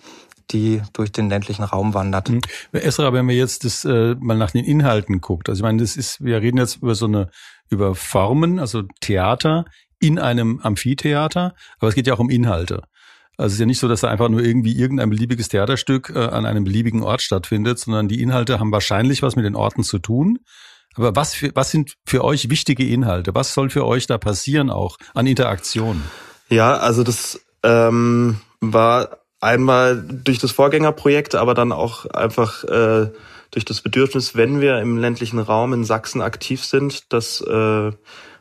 die 0.52 0.82
durch 0.92 1.12
den 1.12 1.28
ländlichen 1.28 1.64
Raum 1.64 1.94
wandert. 1.94 2.28
Mhm. 2.28 2.40
Esra, 2.72 3.12
wenn 3.12 3.26
man 3.26 3.34
jetzt 3.34 3.64
das 3.64 3.84
äh, 3.84 4.14
mal 4.18 4.36
nach 4.36 4.50
den 4.50 4.64
Inhalten 4.64 5.20
guckt, 5.20 5.48
also 5.48 5.60
ich 5.60 5.62
meine, 5.62 5.82
das 5.82 5.96
ist, 5.96 6.24
wir 6.24 6.40
reden 6.40 6.58
jetzt 6.58 6.76
über 6.76 6.94
so 6.94 7.06
eine 7.06 7.30
über 7.68 7.94
Formen, 7.94 8.58
also 8.58 8.82
Theater 9.00 9.64
in 9.98 10.18
einem 10.18 10.60
Amphitheater, 10.60 11.54
aber 11.78 11.88
es 11.88 11.94
geht 11.94 12.06
ja 12.06 12.14
auch 12.14 12.18
um 12.18 12.30
Inhalte. 12.30 12.82
Also 13.38 13.48
es 13.48 13.52
ist 13.54 13.60
ja 13.60 13.66
nicht 13.66 13.80
so, 13.80 13.88
dass 13.88 14.00
da 14.00 14.08
einfach 14.08 14.28
nur 14.28 14.42
irgendwie 14.42 14.76
irgendein 14.76 15.10
beliebiges 15.10 15.48
Theaterstück 15.48 16.10
äh, 16.14 16.18
an 16.18 16.46
einem 16.46 16.64
beliebigen 16.64 17.02
Ort 17.02 17.22
stattfindet, 17.22 17.78
sondern 17.78 18.08
die 18.08 18.22
Inhalte 18.22 18.58
haben 18.58 18.72
wahrscheinlich 18.72 19.22
was 19.22 19.36
mit 19.36 19.44
den 19.44 19.56
Orten 19.56 19.82
zu 19.82 19.98
tun. 19.98 20.38
Aber 20.94 21.14
was, 21.14 21.34
für, 21.34 21.50
was 21.54 21.70
sind 21.70 21.94
für 22.06 22.24
euch 22.24 22.48
wichtige 22.48 22.86
Inhalte? 22.86 23.34
Was 23.34 23.52
soll 23.52 23.68
für 23.68 23.84
euch 23.84 24.06
da 24.06 24.16
passieren 24.16 24.70
auch 24.70 24.96
an 25.12 25.26
Interaktion? 25.26 26.02
Ja, 26.48 26.78
also 26.78 27.02
das 27.02 27.40
ähm, 27.62 28.40
war 28.60 29.18
einmal 29.46 30.02
durch 30.02 30.38
das 30.38 30.50
Vorgängerprojekt, 30.50 31.34
aber 31.34 31.54
dann 31.54 31.72
auch 31.72 32.06
einfach 32.06 32.64
äh, 32.64 33.10
durch 33.52 33.64
das 33.64 33.80
Bedürfnis, 33.80 34.34
wenn 34.34 34.60
wir 34.60 34.80
im 34.80 34.98
ländlichen 34.98 35.38
Raum 35.38 35.72
in 35.72 35.84
Sachsen 35.84 36.20
aktiv 36.20 36.64
sind, 36.64 37.12
dass 37.12 37.40
äh, 37.40 37.92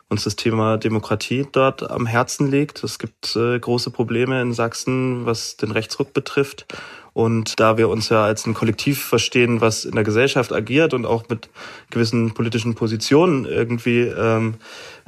uns 0.09 0.23
das 0.23 0.35
Thema 0.35 0.77
Demokratie 0.77 1.47
dort 1.51 1.89
am 1.89 2.05
Herzen 2.05 2.49
liegt. 2.49 2.83
Es 2.83 2.99
gibt 2.99 3.35
äh, 3.35 3.59
große 3.59 3.91
Probleme 3.91 4.41
in 4.41 4.53
Sachsen, 4.53 5.25
was 5.25 5.57
den 5.57 5.71
Rechtsruck 5.71 6.13
betrifft. 6.13 6.65
Und 7.13 7.59
da 7.61 7.77
wir 7.77 7.87
uns 7.87 8.09
ja 8.09 8.25
als 8.25 8.45
ein 8.45 8.53
Kollektiv 8.53 9.01
verstehen, 9.01 9.61
was 9.61 9.85
in 9.85 9.95
der 9.95 10.03
Gesellschaft 10.03 10.51
agiert 10.51 10.93
und 10.93 11.05
auch 11.05 11.29
mit 11.29 11.49
gewissen 11.89 12.33
politischen 12.33 12.75
Positionen 12.75 13.45
irgendwie 13.45 14.01
ähm, 14.01 14.55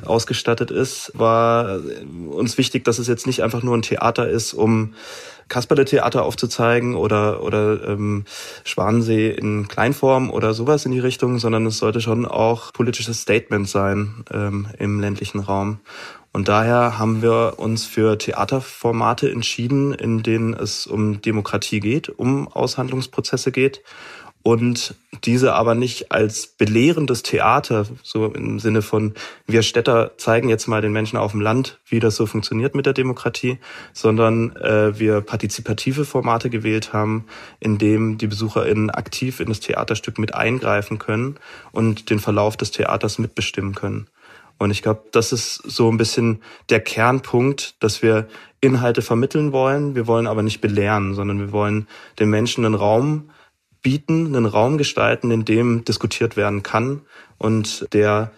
ausgestattet 0.05 0.71
ist, 0.71 1.11
war 1.15 1.81
uns 2.29 2.57
wichtig, 2.57 2.85
dass 2.85 2.97
es 2.97 3.07
jetzt 3.07 3.27
nicht 3.27 3.43
einfach 3.43 3.61
nur 3.61 3.75
ein 3.75 3.81
Theater 3.81 4.29
ist, 4.29 4.53
um 4.53 4.93
Kasperle-Theater 5.47 6.23
aufzuzeigen 6.23 6.95
oder, 6.95 7.43
oder 7.43 7.87
ähm, 7.87 8.25
Schwanensee 8.63 9.29
in 9.31 9.67
Kleinform 9.67 10.29
oder 10.29 10.53
sowas 10.53 10.85
in 10.85 10.91
die 10.91 10.99
Richtung, 10.99 11.39
sondern 11.39 11.65
es 11.65 11.77
sollte 11.77 12.01
schon 12.01 12.25
auch 12.25 12.73
politisches 12.73 13.21
Statement 13.21 13.67
sein 13.67 14.25
ähm, 14.31 14.67
im 14.77 14.99
ländlichen 14.99 15.39
Raum. 15.39 15.79
Und 16.33 16.49
daher 16.49 16.99
haben 16.99 17.21
wir 17.21 17.55
uns 17.57 17.85
für 17.85 18.17
Theaterformate 18.17 19.31
entschieden, 19.31 19.93
in 19.93 20.21
denen 20.21 20.53
es 20.53 20.85
um 20.85 21.21
Demokratie 21.21 21.79
geht, 21.79 22.09
um 22.09 22.47
Aushandlungsprozesse 22.47 23.51
geht 23.51 23.81
und 24.47 24.95
diese 25.25 25.55
aber 25.55 25.75
nicht 25.75 26.13
als 26.13 26.47
belehrendes 26.47 27.21
Theater, 27.21 27.85
so 28.01 28.27
im 28.27 28.59
Sinne 28.59 28.81
von, 28.81 29.13
wir 29.45 29.61
Städter 29.61 30.11
zeigen 30.15 30.47
jetzt 30.47 30.67
mal 30.67 30.81
den 30.81 30.93
Menschen 30.93 31.17
auf 31.17 31.33
dem 31.33 31.41
Land, 31.41 31.79
wie 31.85 31.99
das 31.99 32.15
so 32.15 32.25
funktioniert 32.25 32.73
mit 32.73 32.85
der 32.85 32.93
Demokratie, 32.93 33.57
sondern 33.91 34.55
äh, 34.55 34.97
wir 34.97 35.19
partizipative 35.19 36.05
Formate 36.05 36.49
gewählt 36.49 36.93
haben, 36.93 37.25
in 37.59 37.77
dem 37.77 38.17
die 38.17 38.27
BesucherInnen 38.27 38.89
aktiv 38.89 39.41
in 39.41 39.49
das 39.49 39.59
Theaterstück 39.59 40.17
mit 40.17 40.33
eingreifen 40.33 40.97
können 40.97 41.35
und 41.73 42.09
den 42.09 42.19
Verlauf 42.19 42.55
des 42.55 42.71
Theaters 42.71 43.19
mitbestimmen 43.19 43.75
können. 43.75 44.07
Und 44.59 44.71
ich 44.71 44.81
glaube, 44.81 45.01
das 45.11 45.33
ist 45.33 45.55
so 45.55 45.91
ein 45.91 45.97
bisschen 45.97 46.41
der 46.69 46.79
Kernpunkt, 46.79 47.75
dass 47.83 48.01
wir 48.01 48.29
Inhalte 48.61 49.01
vermitteln 49.01 49.51
wollen. 49.51 49.93
Wir 49.93 50.07
wollen 50.07 50.25
aber 50.25 50.41
nicht 50.41 50.61
belehren, 50.61 51.15
sondern 51.15 51.37
wir 51.37 51.51
wollen 51.51 51.85
den 52.17 52.29
Menschen 52.29 52.63
einen 52.63 52.75
Raum 52.75 53.29
bieten, 53.81 54.35
einen 54.35 54.45
Raum 54.45 54.77
gestalten, 54.77 55.31
in 55.31 55.45
dem 55.45 55.85
diskutiert 55.85 56.37
werden 56.37 56.63
kann 56.63 57.01
und 57.37 57.87
der 57.93 58.31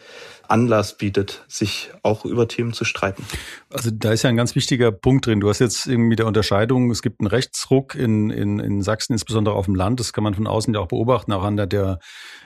Anlass 0.49 0.97
bietet, 0.97 1.45
sich 1.47 1.91
auch 2.03 2.25
über 2.25 2.47
Themen 2.47 2.73
zu 2.73 2.83
streiten. 2.83 3.23
Also 3.71 3.91
da 3.91 4.11
ist 4.11 4.23
ja 4.23 4.29
ein 4.29 4.37
ganz 4.37 4.55
wichtiger 4.55 4.91
Punkt 4.91 5.27
drin. 5.27 5.39
Du 5.39 5.49
hast 5.49 5.59
jetzt 5.59 5.85
irgendwie 5.85 6.15
der 6.15 6.25
Unterscheidung, 6.25 6.89
es 6.91 7.01
gibt 7.01 7.19
einen 7.19 7.27
Rechtsruck 7.27 7.95
in, 7.95 8.29
in, 8.29 8.59
in 8.59 8.81
Sachsen, 8.81 9.13
insbesondere 9.13 9.55
auf 9.55 9.65
dem 9.65 9.75
Land. 9.75 9.99
Das 9.99 10.11
kann 10.13 10.23
man 10.23 10.33
von 10.33 10.47
außen 10.47 10.73
ja 10.73 10.79
auch 10.79 10.87
beobachten, 10.87 11.31
auch 11.33 11.43
an 11.43 11.55
der, 11.55 11.67
der 11.67 11.99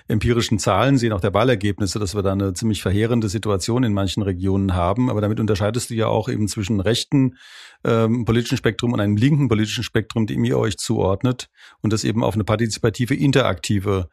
empirischen 0.08 0.60
Zahlen 0.60 0.98
sehen, 0.98 1.14
auch 1.14 1.22
der 1.22 1.34
Wahlergebnisse, 1.34 1.98
dass 1.98 2.14
wir 2.14 2.24
da 2.24 2.34
eine 2.34 2.54
ziemlich 2.54 2.82
verheerende 2.82 3.30
Situation 3.30 3.84
in 3.84 3.94
manchen 3.94 4.22
Regionen 4.22 4.74
haben. 4.74 5.10
Aber 5.10 5.22
damit 5.22 5.40
unterscheidest 5.40 5.90
du 5.90 5.94
ja 5.94 6.08
auch 6.08 6.28
eben 6.28 6.48
zwischen 6.48 6.80
rechten 6.82 7.38
ähm, 7.86 8.26
politischen 8.26 8.58
Spektrum 8.58 8.94
und 8.94 9.00
einem 9.00 9.16
linken 9.16 9.48
politischen 9.48 9.84
Spektrum, 9.84 10.28
dem 10.28 10.44
ihr 10.44 10.58
euch 10.58 10.78
zuordnet 10.78 11.50
und 11.82 11.94
das 11.94 12.04
eben 12.04 12.24
auf 12.24 12.34
eine 12.36 12.44
partizipative, 12.44 13.16
interaktive 13.16 14.10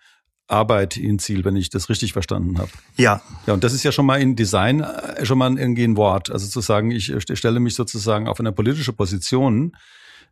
Arbeit 0.50 0.97
in 0.97 1.19
Ziel, 1.19 1.45
wenn 1.45 1.57
ich 1.57 1.71
das 1.71 1.88
richtig 1.88 2.12
verstanden 2.12 2.59
habe. 2.59 2.71
Ja. 2.97 3.23
Ja, 3.47 3.54
und 3.54 3.64
das 3.64 3.73
ist 3.73 3.83
ja 3.83 3.92
schon 3.92 4.07
mal 4.07 4.21
in 4.21 4.37
Design 4.37 4.80
äh, 4.80 5.25
schon 5.25 5.38
mal 5.38 5.59
irgendwie 5.59 5.85
ein 5.85 5.97
Wort. 5.97 6.30
Also 6.30 6.47
zu 6.47 6.61
sagen, 6.61 6.90
ich 6.90 7.12
stelle 7.21 7.61
mich 7.61 7.75
sozusagen 7.75 8.28
auf 8.28 8.40
eine 8.40 8.52
politische 8.52 8.92
Position 8.92 9.73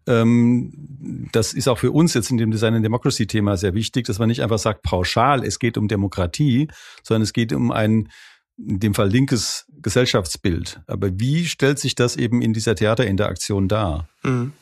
ähm, 0.07 1.29
das 1.33 1.53
ist 1.53 1.69
auch 1.69 1.79
für 1.79 1.93
uns 1.93 2.15
jetzt 2.15 2.31
in 2.31 2.39
dem 2.39 2.51
Design 2.51 2.75
and 2.75 2.85
Democracy 2.85 3.27
Thema 3.27 3.57
sehr 3.57 3.75
wichtig, 3.75 4.07
dass 4.07 4.19
man 4.19 4.29
nicht 4.29 4.43
einfach 4.43 4.59
sagt 4.59 4.83
pauschal, 4.83 5.45
es 5.45 5.59
geht 5.59 5.77
um 5.77 5.87
Demokratie, 5.87 6.69
sondern 7.03 7.23
es 7.23 7.33
geht 7.33 7.53
um 7.53 7.71
ein 7.71 8.09
in 8.57 8.81
dem 8.81 8.95
Fall 8.95 9.09
linkes 9.09 9.67
Gesellschaftsbild. 9.83 10.81
Aber 10.87 11.11
wie 11.21 11.47
stellt 11.47 11.79
sich 11.79 11.95
das 11.95 12.17
eben 12.17 12.43
in 12.43 12.53
dieser 12.53 12.75
Theaterinteraktion 12.75 13.69
dar? 13.69 14.09
Mhm. 14.25 14.53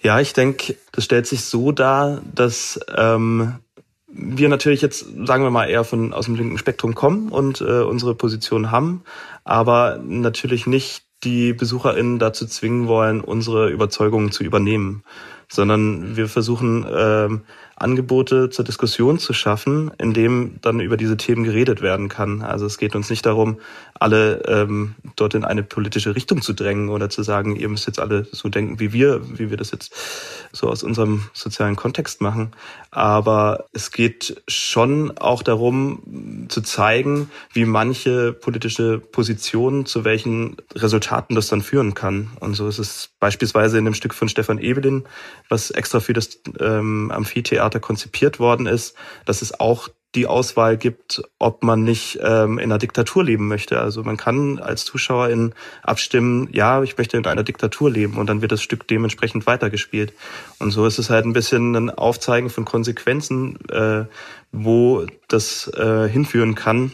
Ja, 0.00 0.20
ich 0.20 0.32
denke, 0.32 0.76
das 0.92 1.04
stellt 1.04 1.26
sich 1.26 1.42
so 1.42 1.72
dar, 1.72 2.22
dass 2.34 2.78
ähm, 2.96 3.54
wir 4.08 4.48
natürlich 4.48 4.80
jetzt, 4.80 5.06
sagen 5.26 5.44
wir 5.44 5.50
mal, 5.50 5.68
eher 5.68 5.84
von 5.84 6.12
aus 6.12 6.24
dem 6.24 6.34
linken 6.34 6.58
Spektrum 6.58 6.94
kommen 6.94 7.28
und 7.28 7.60
äh, 7.60 7.82
unsere 7.82 8.14
Position 8.14 8.70
haben, 8.70 9.02
aber 9.44 9.98
natürlich 10.02 10.66
nicht 10.66 11.04
die 11.24 11.52
BesucherInnen 11.52 12.18
dazu 12.18 12.46
zwingen 12.46 12.86
wollen, 12.86 13.20
unsere 13.20 13.70
Überzeugungen 13.70 14.32
zu 14.32 14.44
übernehmen, 14.44 15.02
sondern 15.48 16.16
wir 16.16 16.28
versuchen 16.28 16.86
ähm, 16.90 17.42
Angebote 17.80 18.50
zur 18.50 18.64
Diskussion 18.64 19.18
zu 19.18 19.32
schaffen, 19.32 19.92
in 19.98 20.12
dem 20.12 20.56
dann 20.62 20.80
über 20.80 20.96
diese 20.96 21.16
Themen 21.16 21.44
geredet 21.44 21.80
werden 21.80 22.08
kann. 22.08 22.42
Also 22.42 22.66
es 22.66 22.76
geht 22.76 22.96
uns 22.96 23.08
nicht 23.08 23.24
darum, 23.24 23.58
alle 23.94 24.42
ähm, 24.46 24.94
dort 25.16 25.34
in 25.34 25.44
eine 25.44 25.62
politische 25.62 26.14
Richtung 26.16 26.42
zu 26.42 26.52
drängen 26.52 26.88
oder 26.88 27.08
zu 27.08 27.22
sagen, 27.22 27.54
ihr 27.54 27.68
müsst 27.68 27.86
jetzt 27.86 28.00
alle 28.00 28.26
so 28.32 28.48
denken 28.48 28.80
wie 28.80 28.92
wir, 28.92 29.20
wie 29.38 29.50
wir 29.50 29.56
das 29.56 29.70
jetzt 29.70 29.94
so 30.52 30.68
aus 30.68 30.82
unserem 30.82 31.22
sozialen 31.32 31.76
Kontext 31.76 32.20
machen. 32.20 32.52
Aber 32.90 33.66
es 33.72 33.92
geht 33.92 34.42
schon 34.48 35.16
auch 35.18 35.42
darum 35.42 36.46
zu 36.48 36.62
zeigen, 36.62 37.30
wie 37.52 37.64
manche 37.64 38.32
politische 38.32 38.98
Positionen 38.98 39.86
zu 39.86 40.04
welchen 40.04 40.56
Resultaten 40.74 41.34
das 41.34 41.48
dann 41.48 41.62
führen 41.62 41.94
kann. 41.94 42.30
Und 42.40 42.54
so 42.54 42.66
ist 42.66 42.78
es 42.78 43.10
beispielsweise 43.20 43.78
in 43.78 43.84
dem 43.84 43.94
Stück 43.94 44.14
von 44.14 44.28
Stefan 44.28 44.58
Evelyn, 44.58 45.04
was 45.48 45.70
extra 45.70 46.00
für 46.00 46.12
das 46.12 46.40
ähm, 46.60 47.10
Amphitheater 47.10 47.67
konzipiert 47.80 48.40
worden 48.40 48.66
ist, 48.66 48.96
dass 49.26 49.42
es 49.42 49.60
auch 49.60 49.88
die 50.14 50.26
Auswahl 50.26 50.78
gibt, 50.78 51.22
ob 51.38 51.62
man 51.62 51.84
nicht 51.84 52.18
ähm, 52.22 52.58
in 52.58 52.64
einer 52.64 52.78
Diktatur 52.78 53.22
leben 53.22 53.46
möchte. 53.46 53.78
Also 53.78 54.02
man 54.02 54.16
kann 54.16 54.58
als 54.58 54.84
Zuschauerin 54.84 55.52
abstimmen, 55.82 56.48
ja, 56.50 56.82
ich 56.82 56.96
möchte 56.96 57.18
in 57.18 57.26
einer 57.26 57.44
Diktatur 57.44 57.90
leben 57.90 58.16
und 58.16 58.26
dann 58.26 58.40
wird 58.40 58.52
das 58.52 58.62
Stück 58.62 58.88
dementsprechend 58.88 59.46
weitergespielt. 59.46 60.14
Und 60.58 60.70
so 60.70 60.86
ist 60.86 60.98
es 60.98 61.10
halt 61.10 61.26
ein 61.26 61.34
bisschen 61.34 61.74
ein 61.76 61.90
Aufzeigen 61.90 62.48
von 62.48 62.64
Konsequenzen, 62.64 63.58
äh, 63.68 64.06
wo 64.50 65.04
das 65.28 65.68
äh, 65.76 66.08
hinführen 66.08 66.54
kann, 66.54 66.92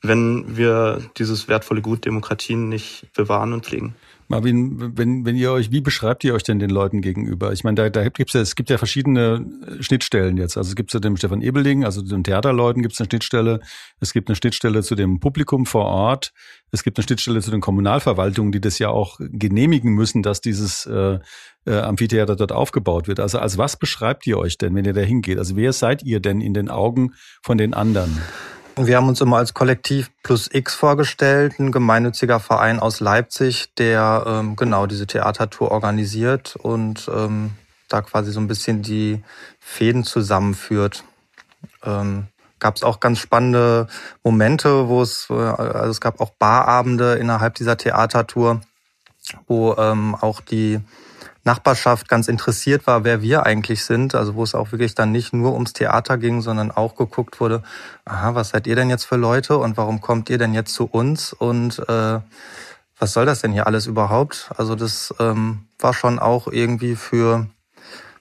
wenn 0.00 0.56
wir 0.56 1.02
dieses 1.18 1.48
wertvolle 1.48 1.82
Gut 1.82 2.04
Demokratien 2.04 2.68
nicht 2.68 3.12
bewahren 3.14 3.52
und 3.52 3.66
pflegen. 3.66 3.96
Marvin, 4.28 4.96
wenn, 4.96 5.24
wenn 5.24 5.36
ihr 5.36 5.52
euch, 5.52 5.70
wie 5.70 5.80
beschreibt 5.80 6.24
ihr 6.24 6.34
euch 6.34 6.42
denn 6.42 6.58
den 6.58 6.70
Leuten 6.70 7.00
gegenüber? 7.00 7.52
Ich 7.52 7.64
meine, 7.64 7.74
da, 7.74 7.90
da 7.90 8.08
gibt's 8.08 8.32
ja, 8.32 8.40
es 8.40 8.54
gibt 8.54 8.70
ja 8.70 8.78
verschiedene 8.78 9.44
äh, 9.66 9.82
Schnittstellen 9.82 10.36
jetzt. 10.36 10.56
Also 10.56 10.70
es 10.70 10.76
gibt 10.76 10.90
zu 10.90 11.00
dem 11.00 11.16
Stefan 11.16 11.42
Ebeling, 11.42 11.84
also 11.84 12.02
den 12.02 12.24
Theaterleuten 12.24 12.82
gibt 12.82 12.94
es 12.94 13.00
eine 13.00 13.08
Schnittstelle. 13.08 13.60
Es 14.00 14.12
gibt 14.12 14.28
eine 14.28 14.36
Schnittstelle 14.36 14.82
zu 14.82 14.94
dem 14.94 15.20
Publikum 15.20 15.66
vor 15.66 15.84
Ort. 15.84 16.32
Es 16.70 16.82
gibt 16.82 16.98
eine 16.98 17.04
Schnittstelle 17.04 17.40
zu 17.40 17.50
den 17.50 17.60
Kommunalverwaltungen, 17.60 18.52
die 18.52 18.60
das 18.60 18.78
ja 18.78 18.88
auch 18.88 19.18
genehmigen 19.20 19.92
müssen, 19.92 20.22
dass 20.22 20.40
dieses 20.40 20.86
äh, 20.86 21.18
äh, 21.66 21.74
Amphitheater 21.74 22.36
dort 22.36 22.52
aufgebaut 22.52 23.08
wird. 23.08 23.20
Also 23.20 23.38
als 23.38 23.58
was 23.58 23.76
beschreibt 23.76 24.26
ihr 24.26 24.38
euch 24.38 24.58
denn, 24.58 24.74
wenn 24.74 24.84
ihr 24.84 24.94
da 24.94 25.00
hingeht? 25.00 25.38
Also 25.38 25.56
wer 25.56 25.72
seid 25.72 26.02
ihr 26.02 26.20
denn 26.20 26.40
in 26.40 26.54
den 26.54 26.68
Augen 26.68 27.14
von 27.42 27.58
den 27.58 27.74
anderen? 27.74 28.18
Wir 28.76 28.96
haben 28.96 29.08
uns 29.08 29.20
immer 29.20 29.36
als 29.36 29.52
Kollektiv 29.52 30.10
Plus 30.22 30.48
X 30.50 30.74
vorgestellt, 30.74 31.58
ein 31.58 31.72
gemeinnütziger 31.72 32.40
Verein 32.40 32.80
aus 32.80 33.00
Leipzig, 33.00 33.74
der 33.74 34.24
ähm, 34.26 34.56
genau 34.56 34.86
diese 34.86 35.06
Theatertour 35.06 35.70
organisiert 35.70 36.56
und 36.56 37.10
ähm, 37.14 37.50
da 37.90 38.00
quasi 38.00 38.32
so 38.32 38.40
ein 38.40 38.48
bisschen 38.48 38.80
die 38.80 39.22
Fäden 39.60 40.04
zusammenführt. 40.04 41.04
Ähm, 41.84 42.28
gab 42.60 42.76
es 42.76 42.82
auch 42.82 42.98
ganz 42.98 43.18
spannende 43.18 43.88
Momente, 44.22 44.88
wo 44.88 45.02
es, 45.02 45.28
äh, 45.28 45.34
also 45.34 45.90
es 45.90 46.00
gab 46.00 46.20
auch 46.20 46.30
Barabende 46.30 47.14
innerhalb 47.16 47.56
dieser 47.56 47.76
Theatertour, 47.76 48.62
wo 49.46 49.74
ähm, 49.76 50.14
auch 50.14 50.40
die 50.40 50.80
Nachbarschaft 51.44 52.08
ganz 52.08 52.28
interessiert 52.28 52.86
war, 52.86 53.04
wer 53.04 53.22
wir 53.22 53.44
eigentlich 53.44 53.84
sind. 53.84 54.14
Also 54.14 54.34
wo 54.34 54.44
es 54.44 54.54
auch 54.54 54.72
wirklich 54.72 54.94
dann 54.94 55.12
nicht 55.12 55.32
nur 55.32 55.52
ums 55.52 55.72
Theater 55.72 56.18
ging, 56.18 56.40
sondern 56.40 56.70
auch 56.70 56.94
geguckt 56.94 57.40
wurde, 57.40 57.62
aha, 58.04 58.34
was 58.34 58.50
seid 58.50 58.66
ihr 58.66 58.76
denn 58.76 58.90
jetzt 58.90 59.04
für 59.04 59.16
Leute 59.16 59.58
und 59.58 59.76
warum 59.76 60.00
kommt 60.00 60.30
ihr 60.30 60.38
denn 60.38 60.54
jetzt 60.54 60.74
zu 60.74 60.84
uns 60.84 61.32
und 61.32 61.78
äh, 61.88 62.20
was 62.98 63.12
soll 63.12 63.26
das 63.26 63.40
denn 63.40 63.52
hier 63.52 63.66
alles 63.66 63.86
überhaupt? 63.86 64.50
Also 64.56 64.76
das 64.76 65.12
ähm, 65.18 65.66
war 65.80 65.92
schon 65.92 66.20
auch 66.20 66.46
irgendwie 66.46 66.94
für, 66.94 67.48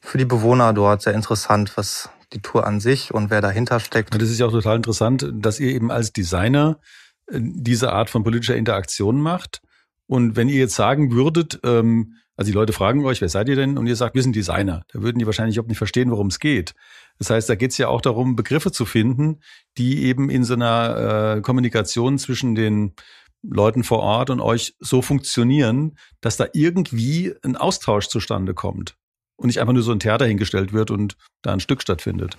für 0.01 0.17
die 0.17 0.25
Bewohner 0.25 0.73
dort 0.73 1.03
sehr 1.03 1.13
interessant, 1.13 1.77
was 1.77 2.09
die 2.33 2.41
Tour 2.41 2.65
an 2.65 2.79
sich 2.79 3.13
und 3.13 3.29
wer 3.29 3.41
dahinter 3.41 3.79
steckt. 3.79 4.19
Das 4.19 4.29
ist 4.29 4.39
ja 4.39 4.47
auch 4.47 4.51
total 4.51 4.77
interessant, 4.77 5.29
dass 5.31 5.59
ihr 5.59 5.69
eben 5.69 5.91
als 5.91 6.13
Designer 6.13 6.79
äh, 7.27 7.39
diese 7.39 7.91
Art 7.91 8.09
von 8.09 8.23
politischer 8.23 8.55
Interaktion 8.55 9.21
macht. 9.21 9.61
Und 10.07 10.35
wenn 10.35 10.49
ihr 10.49 10.59
jetzt 10.59 10.75
sagen 10.75 11.11
würdet, 11.11 11.59
ähm, 11.63 12.15
also 12.41 12.50
die 12.50 12.55
Leute 12.55 12.74
fragen 12.74 13.05
euch, 13.05 13.21
wer 13.21 13.29
seid 13.29 13.50
ihr 13.50 13.55
denn? 13.55 13.77
Und 13.77 13.86
ihr 13.86 13.95
sagt, 13.95 14.15
wir 14.15 14.24
sind 14.24 14.36
Designer. 14.36 14.83
Da 14.91 15.03
würden 15.03 15.19
die 15.19 15.27
wahrscheinlich 15.27 15.57
überhaupt 15.57 15.69
nicht 15.69 15.77
verstehen, 15.77 16.10
worum 16.10 16.27
es 16.27 16.39
geht. 16.39 16.74
Das 17.19 17.29
heißt, 17.29 17.48
da 17.48 17.53
geht 17.53 17.69
es 17.69 17.77
ja 17.77 17.88
auch 17.88 18.01
darum, 18.01 18.36
Begriffe 18.36 18.71
zu 18.71 18.86
finden, 18.86 19.41
die 19.77 20.05
eben 20.05 20.31
in 20.31 20.43
so 20.43 20.55
einer 20.55 21.36
äh, 21.38 21.41
Kommunikation 21.41 22.17
zwischen 22.17 22.55
den 22.55 22.95
Leuten 23.43 23.83
vor 23.83 24.00
Ort 24.00 24.31
und 24.31 24.39
euch 24.39 24.74
so 24.79 25.03
funktionieren, 25.03 25.98
dass 26.19 26.38
da 26.38 26.48
irgendwie 26.53 27.36
ein 27.43 27.55
Austausch 27.57 28.07
zustande 28.07 28.55
kommt 28.55 28.95
und 29.36 29.45
nicht 29.45 29.62
einfach 29.62 29.74
nur 29.74 29.83
so 29.83 29.91
ein 29.91 30.00
Theater 30.00 30.25
hingestellt 30.25 30.74
wird 30.74 30.89
und 30.89 31.15
da 31.43 31.53
ein 31.53 31.60
Stück 31.60 31.83
stattfindet. 31.83 32.38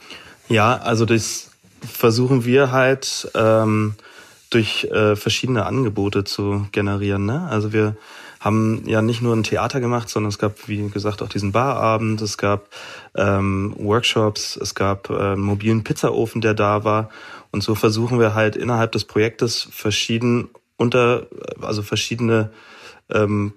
Ja, 0.49 0.79
also 0.79 1.07
das 1.07 1.53
versuchen 1.81 2.45
wir 2.45 2.73
halt 2.73 3.31
ähm, 3.37 3.95
durch 4.51 4.85
äh, 4.85 5.15
verschiedene 5.15 5.65
Angebote 5.65 6.25
zu 6.25 6.67
generieren. 6.73 7.25
Ne? 7.25 7.47
Also 7.49 7.73
wir 7.73 7.97
haben 8.43 8.83
ja 8.87 9.03
nicht 9.03 9.23
nur 9.23 9.37
ein 9.37 9.45
Theater 9.45 9.81
gemacht, 9.81 10.09
sondern 10.09 10.31
es 10.31 10.39
gab, 10.39 10.67
wie 10.67 10.89
gesagt, 10.89 11.23
auch 11.23 11.29
diesen 11.29 11.53
Barabend, 11.53 12.21
es 12.21 12.37
gab 12.37 12.69
ähm, 13.15 13.73
Workshops, 13.79 14.57
es 14.57 14.75
gab 14.75 15.11
äh, 15.11 15.15
einen 15.15 15.43
mobilen 15.43 15.85
Pizzaofen, 15.85 16.41
der 16.41 16.55
da 16.55 16.83
war. 16.83 17.09
Und 17.53 17.63
so 17.63 17.77
versuchen 17.77 18.19
wir 18.19 18.35
halt 18.35 18.57
innerhalb 18.57 18.91
des 18.93 19.05
Projektes 19.05 19.69
verschieden 19.71 20.49
unter, 20.77 21.29
also 21.61 21.83
verschiedene 21.83 22.51
ähm, 23.11 23.53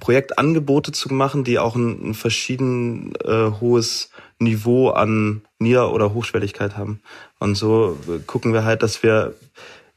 Projektangebote 0.00 0.90
zu 0.90 1.14
machen, 1.14 1.44
die 1.44 1.60
auch 1.60 1.76
ein, 1.76 2.10
ein 2.10 2.14
verschieden 2.14 3.14
äh, 3.24 3.52
hohes 3.60 4.10
Niveau 4.40 4.90
an 4.90 5.42
Nieder- 5.60 5.92
oder 5.92 6.12
Hochschwelligkeit 6.12 6.76
haben. 6.76 7.00
Und 7.38 7.54
so 7.54 7.96
gucken 8.26 8.52
wir 8.52 8.64
halt, 8.64 8.82
dass 8.82 9.04
wir 9.04 9.34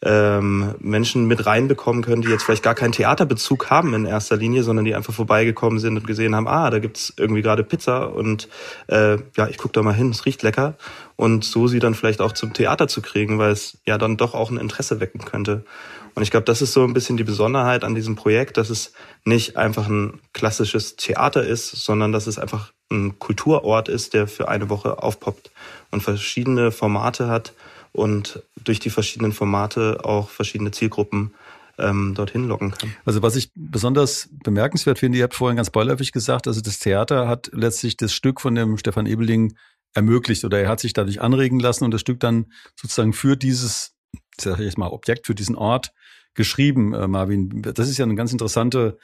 ähm, 0.01 0.75
Menschen 0.79 1.25
mit 1.25 1.45
reinbekommen 1.45 2.03
können, 2.03 2.21
die 2.21 2.29
jetzt 2.29 2.43
vielleicht 2.43 2.63
gar 2.63 2.75
keinen 2.75 2.91
Theaterbezug 2.91 3.69
haben 3.69 3.93
in 3.93 4.05
erster 4.05 4.35
Linie, 4.35 4.63
sondern 4.63 4.85
die 4.85 4.93
einfach 4.93 5.13
vorbeigekommen 5.13 5.79
sind 5.79 5.97
und 5.97 6.05
gesehen 6.05 6.35
haben, 6.35 6.47
ah, 6.47 6.69
da 6.69 6.79
gibt's 6.79 7.13
irgendwie 7.17 7.41
gerade 7.41 7.63
Pizza 7.63 8.13
und 8.13 8.47
äh, 8.87 9.17
ja, 9.35 9.47
ich 9.47 9.57
guck 9.57 9.73
da 9.73 9.81
mal 9.81 9.93
hin, 9.93 10.09
es 10.09 10.25
riecht 10.25 10.43
lecker. 10.43 10.75
Und 11.15 11.45
so 11.45 11.67
sie 11.67 11.79
dann 11.79 11.95
vielleicht 11.95 12.21
auch 12.21 12.33
zum 12.33 12.53
Theater 12.53 12.87
zu 12.87 13.01
kriegen, 13.01 13.39
weil 13.39 13.51
es 13.51 13.77
ja 13.85 13.97
dann 13.97 14.17
doch 14.17 14.33
auch 14.33 14.51
ein 14.51 14.57
Interesse 14.57 14.99
wecken 14.99 15.23
könnte. 15.23 15.63
Und 16.13 16.23
ich 16.23 16.31
glaube, 16.31 16.45
das 16.45 16.61
ist 16.61 16.73
so 16.73 16.83
ein 16.83 16.93
bisschen 16.93 17.17
die 17.17 17.23
Besonderheit 17.23 17.83
an 17.83 17.95
diesem 17.95 18.15
Projekt, 18.15 18.57
dass 18.57 18.69
es 18.69 18.93
nicht 19.23 19.57
einfach 19.57 19.87
ein 19.87 20.19
klassisches 20.33 20.97
Theater 20.97 21.45
ist, 21.45 21.71
sondern 21.71 22.11
dass 22.11 22.27
es 22.27 22.37
einfach 22.37 22.71
ein 22.91 23.17
Kulturort 23.19 23.89
ist, 23.89 24.13
der 24.13 24.27
für 24.27 24.47
eine 24.47 24.69
Woche 24.69 25.01
aufpoppt 25.01 25.51
und 25.91 26.03
verschiedene 26.03 26.71
Formate 26.71 27.27
hat 27.27 27.53
und 27.95 28.43
durch 28.63 28.79
die 28.79 28.89
verschiedenen 28.89 29.31
Formate 29.31 30.03
auch 30.03 30.29
verschiedene 30.29 30.71
Zielgruppen 30.71 31.33
ähm, 31.77 32.13
dorthin 32.15 32.47
locken 32.47 32.71
kann. 32.71 32.95
Also 33.05 33.21
was 33.21 33.35
ich 33.35 33.51
besonders 33.55 34.29
bemerkenswert 34.43 34.99
finde, 34.99 35.17
ihr 35.17 35.23
habt 35.23 35.33
vorhin 35.33 35.57
ganz 35.57 35.69
beiläufig 35.69 36.11
gesagt, 36.11 36.47
also 36.47 36.61
das 36.61 36.79
Theater 36.79 37.27
hat 37.27 37.49
letztlich 37.53 37.97
das 37.97 38.13
Stück 38.13 38.41
von 38.41 38.55
dem 38.55 38.77
Stefan 38.77 39.05
Ebeling 39.05 39.55
ermöglicht 39.93 40.43
oder 40.43 40.59
er 40.59 40.69
hat 40.69 40.79
sich 40.79 40.93
dadurch 40.93 41.21
anregen 41.21 41.59
lassen 41.59 41.85
und 41.85 41.91
das 41.91 42.01
Stück 42.01 42.19
dann 42.19 42.47
sozusagen 42.75 43.13
für 43.13 43.37
dieses, 43.37 43.95
sag 44.37 44.59
ich 44.59 44.65
jetzt 44.65 44.77
mal, 44.77 44.89
Objekt, 44.89 45.25
für 45.25 45.35
diesen 45.35 45.55
Ort 45.55 45.93
geschrieben, 46.33 46.93
äh, 46.93 47.07
Marvin. 47.07 47.61
Das 47.61 47.87
ist 47.87 47.97
ja 47.97 48.05
ein 48.05 48.15
ganz 48.15 48.31
interessante, 48.31 48.97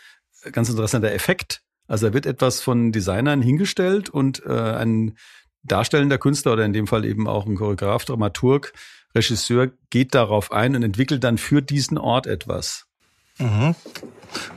ganz 0.52 0.70
interessanter 0.70 1.12
Effekt. 1.14 1.62
Also 1.88 2.08
da 2.08 2.14
wird 2.14 2.26
etwas 2.26 2.62
von 2.62 2.92
Designern 2.92 3.42
hingestellt 3.42 4.10
und 4.10 4.46
äh, 4.46 4.52
ein 4.52 5.18
darstellender 5.64 6.18
Künstler 6.18 6.54
oder 6.54 6.66
in 6.66 6.74
dem 6.74 6.88
Fall 6.88 7.06
eben 7.06 7.28
auch 7.28 7.46
ein 7.46 7.56
Choreograf, 7.56 8.06
Dramaturg, 8.06 8.74
Regisseur 9.14 9.70
geht 9.90 10.16
darauf 10.16 10.52
ein 10.52 10.76
und 10.76 10.84
entwickelt 10.84 11.24
dann 11.24 11.38
für 11.38 11.62
diesen 11.62 11.98
Ort 11.98 12.28
etwas. 12.28 12.86
Mhm. 13.38 13.76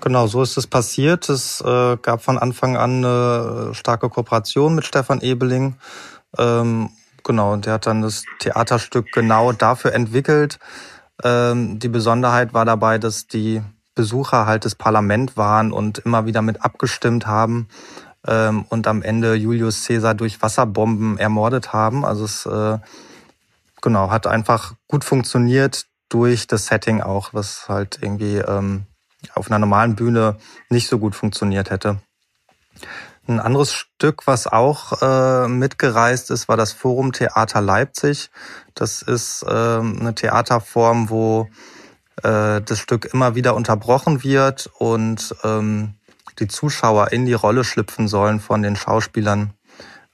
Genau, 0.00 0.26
so 0.26 0.42
ist 0.42 0.56
es 0.56 0.66
passiert. 0.66 1.28
Es 1.28 1.60
äh, 1.60 1.96
gab 1.96 2.22
von 2.22 2.38
Anfang 2.38 2.76
an 2.76 3.04
eine 3.04 3.74
starke 3.74 4.08
Kooperation 4.08 4.74
mit 4.74 4.84
Stefan 4.84 5.20
Ebeling. 5.20 5.76
Ähm, 6.38 6.90
genau, 7.24 7.52
und 7.52 7.66
der 7.66 7.74
hat 7.74 7.86
dann 7.86 8.02
das 8.02 8.22
Theaterstück 8.38 9.10
genau 9.12 9.52
dafür 9.52 9.92
entwickelt. 9.92 10.58
Ähm, 11.22 11.78
die 11.80 11.88
Besonderheit 11.88 12.54
war 12.54 12.64
dabei, 12.64 12.98
dass 12.98 13.26
die 13.26 13.62
Besucher 13.96 14.46
halt 14.46 14.64
das 14.64 14.74
Parlament 14.74 15.36
waren 15.36 15.72
und 15.72 15.98
immer 15.98 16.26
wieder 16.26 16.42
mit 16.42 16.64
abgestimmt 16.64 17.26
haben 17.26 17.68
ähm, 18.26 18.64
und 18.68 18.86
am 18.86 19.02
Ende 19.02 19.34
Julius 19.34 19.86
Caesar 19.86 20.14
durch 20.14 20.42
Wasserbomben 20.42 21.18
ermordet 21.18 21.72
haben. 21.72 22.04
Also 22.04 22.24
es 22.24 22.46
äh, 22.46 22.78
genau 23.82 24.10
hat 24.10 24.26
einfach 24.26 24.74
gut 24.88 25.04
funktioniert 25.04 25.86
durch 26.08 26.46
das 26.46 26.66
Setting 26.66 27.00
auch, 27.00 27.34
was 27.34 27.68
halt 27.68 27.98
irgendwie 28.00 28.36
ähm, 28.36 28.86
auf 29.34 29.48
einer 29.48 29.58
normalen 29.58 29.96
Bühne 29.96 30.36
nicht 30.68 30.88
so 30.88 30.98
gut 30.98 31.14
funktioniert 31.14 31.70
hätte. 31.70 31.98
Ein 33.26 33.40
anderes 33.40 33.72
Stück, 33.72 34.26
was 34.26 34.46
auch 34.46 35.00
äh, 35.00 35.48
mitgereist 35.48 36.30
ist, 36.30 36.46
war 36.46 36.58
das 36.58 36.72
Forum 36.72 37.12
Theater 37.12 37.62
Leipzig. 37.62 38.30
Das 38.74 39.00
ist 39.00 39.42
äh, 39.44 39.48
eine 39.48 40.14
Theaterform, 40.14 41.08
wo 41.08 41.48
äh, 42.22 42.60
das 42.60 42.78
Stück 42.78 43.06
immer 43.14 43.34
wieder 43.34 43.54
unterbrochen 43.54 44.22
wird 44.22 44.70
und 44.78 45.34
ähm, 45.42 45.94
die 46.38 46.48
Zuschauer 46.48 47.12
in 47.12 47.26
die 47.26 47.34
Rolle 47.34 47.64
schlüpfen 47.64 48.08
sollen 48.08 48.40
von 48.40 48.62
den 48.62 48.76
Schauspielern 48.76 49.54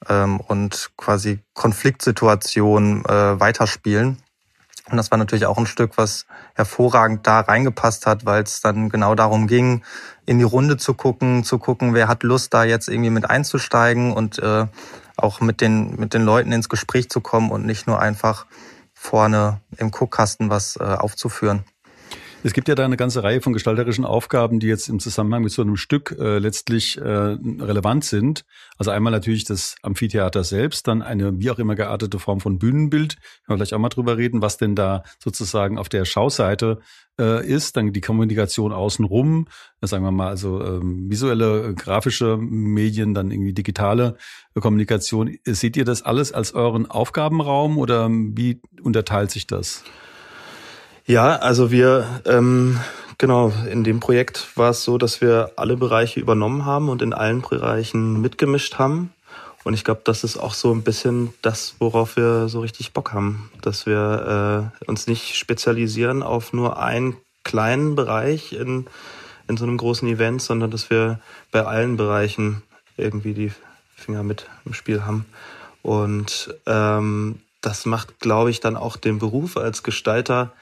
ähm, 0.08 0.40
und 0.40 0.90
quasi 0.96 1.40
Konfliktsituationen 1.54 3.04
äh, 3.04 3.40
weiterspielen. 3.40 4.22
Und 4.90 4.96
das 4.96 5.10
war 5.10 5.18
natürlich 5.18 5.46
auch 5.46 5.58
ein 5.58 5.66
Stück, 5.66 5.92
was 5.96 6.26
hervorragend 6.54 7.26
da 7.26 7.40
reingepasst 7.40 8.06
hat, 8.06 8.26
weil 8.26 8.42
es 8.42 8.60
dann 8.60 8.88
genau 8.88 9.14
darum 9.14 9.46
ging, 9.46 9.84
in 10.26 10.38
die 10.38 10.44
Runde 10.44 10.76
zu 10.78 10.94
gucken, 10.94 11.44
zu 11.44 11.58
gucken, 11.58 11.94
wer 11.94 12.08
hat 12.08 12.24
Lust, 12.24 12.52
da 12.54 12.64
jetzt 12.64 12.88
irgendwie 12.88 13.10
mit 13.10 13.28
einzusteigen 13.28 14.12
und 14.12 14.40
äh, 14.40 14.66
auch 15.16 15.40
mit 15.40 15.60
den, 15.60 15.96
mit 15.96 16.12
den 16.12 16.22
Leuten 16.22 16.50
ins 16.50 16.68
Gespräch 16.68 17.08
zu 17.08 17.20
kommen 17.20 17.50
und 17.50 17.66
nicht 17.66 17.86
nur 17.86 18.00
einfach 18.00 18.46
vorne 18.94 19.60
im 19.76 19.90
Guckkasten 19.90 20.50
was 20.50 20.76
äh, 20.76 20.82
aufzuführen. 20.82 21.64
Es 22.42 22.54
gibt 22.54 22.68
ja 22.68 22.74
da 22.74 22.86
eine 22.86 22.96
ganze 22.96 23.22
Reihe 23.22 23.42
von 23.42 23.52
gestalterischen 23.52 24.06
Aufgaben, 24.06 24.60
die 24.60 24.66
jetzt 24.66 24.88
im 24.88 24.98
Zusammenhang 24.98 25.42
mit 25.42 25.52
so 25.52 25.60
einem 25.60 25.76
Stück 25.76 26.16
äh, 26.18 26.38
letztlich 26.38 26.96
äh, 26.96 27.02
relevant 27.02 28.02
sind. 28.06 28.46
Also 28.78 28.90
einmal 28.90 29.12
natürlich 29.12 29.44
das 29.44 29.76
Amphitheater 29.82 30.42
selbst, 30.42 30.88
dann 30.88 31.02
eine 31.02 31.38
wie 31.38 31.50
auch 31.50 31.58
immer 31.58 31.74
geartete 31.74 32.18
Form 32.18 32.40
von 32.40 32.58
Bühnenbild. 32.58 33.16
Können 33.44 33.48
wir 33.48 33.56
gleich 33.56 33.74
auch 33.74 33.78
mal 33.78 33.90
drüber 33.90 34.16
reden, 34.16 34.40
was 34.40 34.56
denn 34.56 34.74
da 34.74 35.02
sozusagen 35.18 35.76
auf 35.76 35.90
der 35.90 36.06
Schauseite 36.06 36.78
äh, 37.18 37.46
ist. 37.46 37.76
Dann 37.76 37.92
die 37.92 38.00
Kommunikation 38.00 38.72
außenrum, 38.72 39.46
äh, 39.82 39.86
sagen 39.86 40.02
wir 40.02 40.10
mal 40.10 40.28
also 40.28 40.64
ähm, 40.64 41.10
visuelle, 41.10 41.68
äh, 41.68 41.74
grafische 41.74 42.38
Medien, 42.38 43.12
dann 43.12 43.30
irgendwie 43.30 43.52
digitale 43.52 44.16
äh, 44.54 44.60
Kommunikation. 44.60 45.36
Seht 45.44 45.76
ihr 45.76 45.84
das 45.84 46.00
alles 46.00 46.32
als 46.32 46.54
euren 46.54 46.90
Aufgabenraum 46.90 47.76
oder 47.76 48.08
wie 48.08 48.62
unterteilt 48.82 49.30
sich 49.30 49.46
das? 49.46 49.84
Ja, 51.10 51.34
also 51.34 51.72
wir 51.72 52.06
ähm, 52.24 52.78
Genau, 53.18 53.52
in 53.68 53.82
dem 53.82 53.98
Projekt 53.98 54.56
war 54.56 54.70
es 54.70 54.84
so, 54.84 54.96
dass 54.96 55.20
wir 55.20 55.50
alle 55.56 55.76
Bereiche 55.76 56.20
übernommen 56.20 56.66
haben 56.66 56.88
und 56.88 57.02
in 57.02 57.12
allen 57.12 57.42
Bereichen 57.42 58.20
mitgemischt 58.22 58.78
haben. 58.78 59.12
Und 59.64 59.74
ich 59.74 59.82
glaube, 59.82 60.02
das 60.04 60.22
ist 60.22 60.36
auch 60.36 60.54
so 60.54 60.72
ein 60.72 60.84
bisschen 60.84 61.34
das, 61.42 61.74
worauf 61.80 62.16
wir 62.16 62.48
so 62.48 62.60
richtig 62.60 62.92
Bock 62.92 63.12
haben, 63.12 63.50
dass 63.60 63.86
wir 63.86 64.70
äh, 64.80 64.86
uns 64.88 65.08
nicht 65.08 65.34
spezialisieren 65.36 66.22
auf 66.22 66.52
nur 66.52 66.80
einen 66.80 67.16
kleinen 67.42 67.96
Bereich 67.96 68.52
in, 68.52 68.86
in 69.48 69.56
so 69.56 69.64
einem 69.64 69.78
großen 69.78 70.06
Event, 70.06 70.40
sondern 70.40 70.70
dass 70.70 70.90
wir 70.90 71.18
bei 71.50 71.66
allen 71.66 71.96
Bereichen 71.96 72.62
irgendwie 72.96 73.34
die 73.34 73.52
Finger 73.96 74.22
mit 74.22 74.46
im 74.64 74.74
Spiel 74.74 75.04
haben. 75.04 75.26
Und 75.82 76.54
ähm, 76.66 77.40
das 77.62 77.84
macht, 77.84 78.20
glaube 78.20 78.50
ich, 78.50 78.60
dann 78.60 78.76
auch 78.76 78.96
den 78.96 79.18
Beruf 79.18 79.56
als 79.56 79.82
Gestalter 79.82 80.52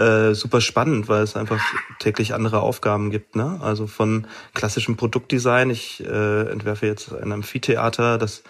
äh, 0.00 0.34
super 0.34 0.62
spannend, 0.62 1.08
weil 1.08 1.22
es 1.22 1.36
einfach 1.36 1.60
täglich 1.98 2.32
andere 2.32 2.60
Aufgaben 2.60 3.10
gibt. 3.10 3.36
Ne? 3.36 3.60
Also 3.62 3.86
von 3.86 4.26
klassischem 4.54 4.96
Produktdesign, 4.96 5.68
ich 5.68 6.02
äh, 6.02 6.50
entwerfe 6.50 6.86
jetzt 6.86 7.12
ein 7.12 7.32
Amphitheater, 7.32 8.16
das 8.16 8.42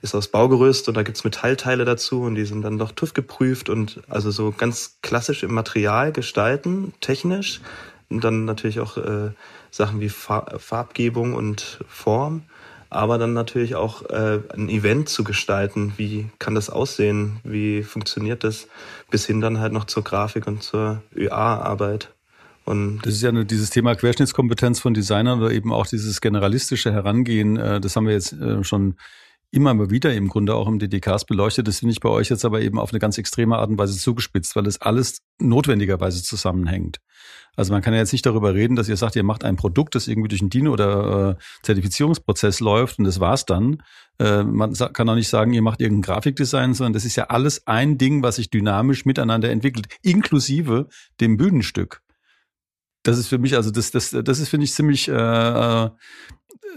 ist 0.00 0.14
aus 0.14 0.28
Baugerüst 0.28 0.88
und 0.88 0.96
da 0.96 1.02
gibt's 1.02 1.22
Metallteile 1.22 1.84
dazu 1.84 2.22
und 2.22 2.36
die 2.36 2.46
sind 2.46 2.62
dann 2.62 2.78
doch 2.78 2.90
TÜV 2.90 3.12
geprüft 3.12 3.68
und 3.68 4.00
also 4.08 4.30
so 4.30 4.50
ganz 4.50 4.98
klassisch 5.02 5.42
im 5.42 5.52
Material 5.52 6.10
gestalten, 6.10 6.94
technisch. 7.00 7.60
Und 8.08 8.24
dann 8.24 8.44
natürlich 8.44 8.80
auch 8.80 8.96
äh, 8.96 9.30
Sachen 9.70 10.00
wie 10.00 10.08
Farbgebung 10.08 11.34
und 11.34 11.80
Form 11.86 12.42
aber 12.94 13.18
dann 13.18 13.32
natürlich 13.32 13.74
auch 13.74 14.02
äh, 14.10 14.40
ein 14.54 14.68
Event 14.68 15.08
zu 15.08 15.24
gestalten. 15.24 15.92
Wie 15.96 16.30
kann 16.38 16.54
das 16.54 16.70
aussehen? 16.70 17.40
Wie 17.42 17.82
funktioniert 17.82 18.44
das? 18.44 18.68
Bis 19.10 19.26
hin 19.26 19.40
dann 19.40 19.58
halt 19.58 19.72
noch 19.72 19.84
zur 19.84 20.04
Grafik 20.04 20.46
und 20.46 20.62
zur 20.62 21.02
ÖA-Arbeit. 21.14 22.10
Und 22.64 23.00
das 23.02 23.14
ist 23.14 23.22
ja 23.22 23.32
nur 23.32 23.44
dieses 23.44 23.70
Thema 23.70 23.94
Querschnittskompetenz 23.94 24.80
von 24.80 24.94
Designern 24.94 25.40
oder 25.40 25.52
eben 25.52 25.72
auch 25.72 25.86
dieses 25.86 26.20
generalistische 26.20 26.92
Herangehen. 26.92 27.56
Äh, 27.56 27.80
das 27.80 27.96
haben 27.96 28.06
wir 28.06 28.14
jetzt 28.14 28.32
äh, 28.32 28.64
schon 28.64 28.96
immer 29.50 29.72
mal 29.74 29.90
wieder 29.90 30.12
im 30.14 30.28
Grunde 30.28 30.54
auch 30.54 30.66
im 30.66 30.78
DDKs 30.78 31.24
beleuchtet. 31.24 31.68
Das 31.68 31.78
finde 31.78 31.92
ich 31.92 32.00
bei 32.00 32.08
euch 32.08 32.28
jetzt 32.28 32.44
aber 32.44 32.60
eben 32.60 32.78
auf 32.78 32.92
eine 32.92 32.98
ganz 32.98 33.18
extreme 33.18 33.56
Art 33.56 33.70
und 33.70 33.78
Weise 33.78 33.96
zugespitzt, 33.96 34.56
weil 34.56 34.66
es 34.66 34.80
alles 34.80 35.18
notwendigerweise 35.38 36.22
zusammenhängt. 36.22 36.98
Also 37.56 37.72
man 37.72 37.82
kann 37.82 37.94
ja 37.94 38.00
jetzt 38.00 38.12
nicht 38.12 38.26
darüber 38.26 38.54
reden, 38.54 38.76
dass 38.76 38.88
ihr 38.88 38.96
sagt, 38.96 39.16
ihr 39.16 39.22
macht 39.22 39.44
ein 39.44 39.56
Produkt, 39.56 39.94
das 39.94 40.08
irgendwie 40.08 40.28
durch 40.28 40.40
einen 40.40 40.50
DIN- 40.50 40.68
oder 40.68 41.38
äh, 41.38 41.42
Zertifizierungsprozess 41.62 42.60
läuft 42.60 42.98
und 42.98 43.04
das 43.04 43.20
war's 43.20 43.44
dann. 43.44 43.82
Äh, 44.18 44.42
man 44.42 44.74
kann 44.74 45.08
auch 45.08 45.14
nicht 45.14 45.28
sagen, 45.28 45.52
ihr 45.52 45.62
macht 45.62 45.80
irgendein 45.80 46.02
Grafikdesign, 46.14 46.74
sondern 46.74 46.92
das 46.92 47.04
ist 47.04 47.16
ja 47.16 47.24
alles 47.24 47.66
ein 47.66 47.96
Ding, 47.96 48.22
was 48.22 48.36
sich 48.36 48.50
dynamisch 48.50 49.04
miteinander 49.04 49.50
entwickelt, 49.50 49.86
inklusive 50.02 50.88
dem 51.20 51.36
Bühnenstück. 51.36 52.00
Das 53.04 53.18
ist 53.18 53.28
für 53.28 53.38
mich, 53.38 53.54
also 53.54 53.70
das, 53.70 53.90
das, 53.90 54.10
das 54.10 54.38
ist, 54.38 54.48
finde 54.48 54.64
ich, 54.64 54.72
ziemlich, 54.72 55.08
äh, 55.08 55.12
äh 55.12 55.90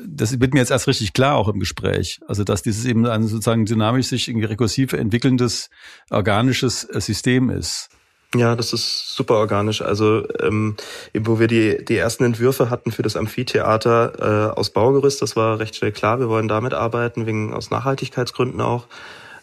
das 0.05 0.39
wird 0.39 0.53
mir 0.53 0.59
jetzt 0.59 0.71
erst 0.71 0.87
richtig 0.87 1.13
klar 1.13 1.35
auch 1.35 1.47
im 1.47 1.59
Gespräch. 1.59 2.19
Also 2.27 2.43
dass 2.43 2.61
dieses 2.61 2.85
eben 2.85 3.05
ein 3.05 3.23
sozusagen 3.23 3.65
dynamisch 3.65 4.07
sich 4.07 4.27
rekursiv 4.29 4.93
entwickelndes 4.93 5.69
organisches 6.09 6.83
äh, 6.83 7.01
System 7.01 7.49
ist. 7.49 7.89
Ja, 8.35 8.55
das 8.55 8.73
ist 8.73 9.15
super 9.15 9.35
organisch. 9.35 9.81
Also 9.81 10.27
ähm, 10.41 10.75
wo 11.17 11.39
wir 11.39 11.47
die, 11.47 11.83
die 11.85 11.95
ersten 11.95 12.25
Entwürfe 12.25 12.69
hatten 12.69 12.91
für 12.91 13.01
das 13.01 13.15
Amphitheater 13.15 14.51
äh, 14.53 14.59
aus 14.59 14.69
Baugerüst, 14.71 15.21
das 15.21 15.35
war 15.35 15.59
recht 15.59 15.75
schnell 15.75 15.93
klar, 15.93 16.19
wir 16.19 16.27
wollen 16.27 16.49
damit 16.49 16.73
arbeiten, 16.73 17.25
wegen 17.25 17.53
aus 17.53 17.71
Nachhaltigkeitsgründen 17.71 18.59
auch 18.59 18.87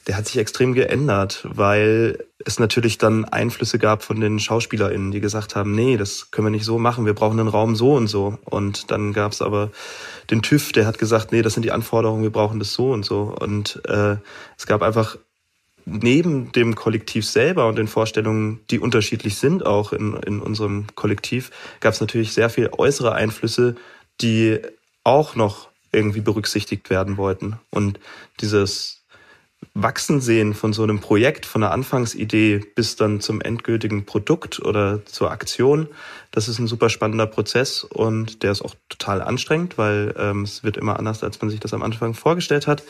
der 0.06 0.16
hat 0.16 0.26
sich 0.26 0.36
extrem 0.36 0.74
geändert, 0.74 1.46
weil 1.48 2.24
es 2.44 2.58
natürlich 2.58 2.98
dann 2.98 3.24
Einflüsse 3.24 3.78
gab 3.78 4.02
von 4.02 4.20
den 4.20 4.38
SchauspielerInnen, 4.38 5.10
die 5.10 5.20
gesagt 5.20 5.56
haben, 5.56 5.74
nee, 5.74 5.96
das 5.96 6.30
können 6.30 6.46
wir 6.46 6.50
nicht 6.50 6.66
so 6.66 6.78
machen, 6.78 7.06
wir 7.06 7.14
brauchen 7.14 7.40
einen 7.40 7.48
Raum 7.48 7.74
so 7.74 7.94
und 7.94 8.08
so. 8.08 8.38
Und 8.44 8.90
dann 8.90 9.12
gab 9.14 9.32
es 9.32 9.40
aber 9.40 9.70
den 10.30 10.42
TÜV, 10.42 10.72
der 10.72 10.86
hat 10.86 10.98
gesagt, 10.98 11.32
nee, 11.32 11.40
das 11.40 11.54
sind 11.54 11.62
die 11.62 11.72
Anforderungen, 11.72 12.22
wir 12.22 12.30
brauchen 12.30 12.58
das 12.58 12.74
so 12.74 12.92
und 12.92 13.04
so. 13.04 13.34
Und 13.38 13.80
äh, 13.86 14.16
es 14.58 14.66
gab 14.66 14.82
einfach 14.82 15.16
neben 15.86 16.52
dem 16.52 16.74
Kollektiv 16.74 17.26
selber 17.26 17.66
und 17.68 17.76
den 17.76 17.88
Vorstellungen, 17.88 18.60
die 18.70 18.78
unterschiedlich 18.78 19.36
sind 19.36 19.64
auch 19.64 19.92
in, 19.92 20.14
in 20.26 20.40
unserem 20.40 20.86
Kollektiv, 20.94 21.50
gab 21.80 21.94
es 21.94 22.00
natürlich 22.00 22.32
sehr 22.32 22.50
viel 22.50 22.70
äußere 22.72 23.12
Einflüsse, 23.12 23.76
die 24.20 24.60
auch 25.02 25.34
noch 25.34 25.68
irgendwie 25.92 26.20
berücksichtigt 26.20 26.90
werden 26.90 27.16
wollten. 27.16 27.58
Und 27.70 28.00
dieses 28.40 29.03
Wachsen 29.74 30.20
sehen 30.20 30.54
von 30.54 30.72
so 30.72 30.82
einem 30.82 31.00
Projekt, 31.00 31.46
von 31.46 31.60
der 31.60 31.72
Anfangsidee 31.72 32.60
bis 32.74 32.96
dann 32.96 33.20
zum 33.20 33.40
endgültigen 33.40 34.04
Produkt 34.04 34.60
oder 34.60 35.04
zur 35.06 35.30
Aktion, 35.30 35.88
das 36.34 36.48
ist 36.48 36.58
ein 36.58 36.66
super 36.66 36.90
spannender 36.90 37.26
Prozess 37.26 37.84
und 37.84 38.42
der 38.42 38.50
ist 38.50 38.62
auch 38.62 38.74
total 38.88 39.22
anstrengend, 39.22 39.78
weil 39.78 40.14
ähm, 40.18 40.42
es 40.42 40.64
wird 40.64 40.76
immer 40.76 40.98
anders, 40.98 41.22
als 41.22 41.40
man 41.40 41.48
sich 41.48 41.60
das 41.60 41.72
am 41.72 41.82
Anfang 41.82 42.14
vorgestellt 42.14 42.66
hat. 42.66 42.82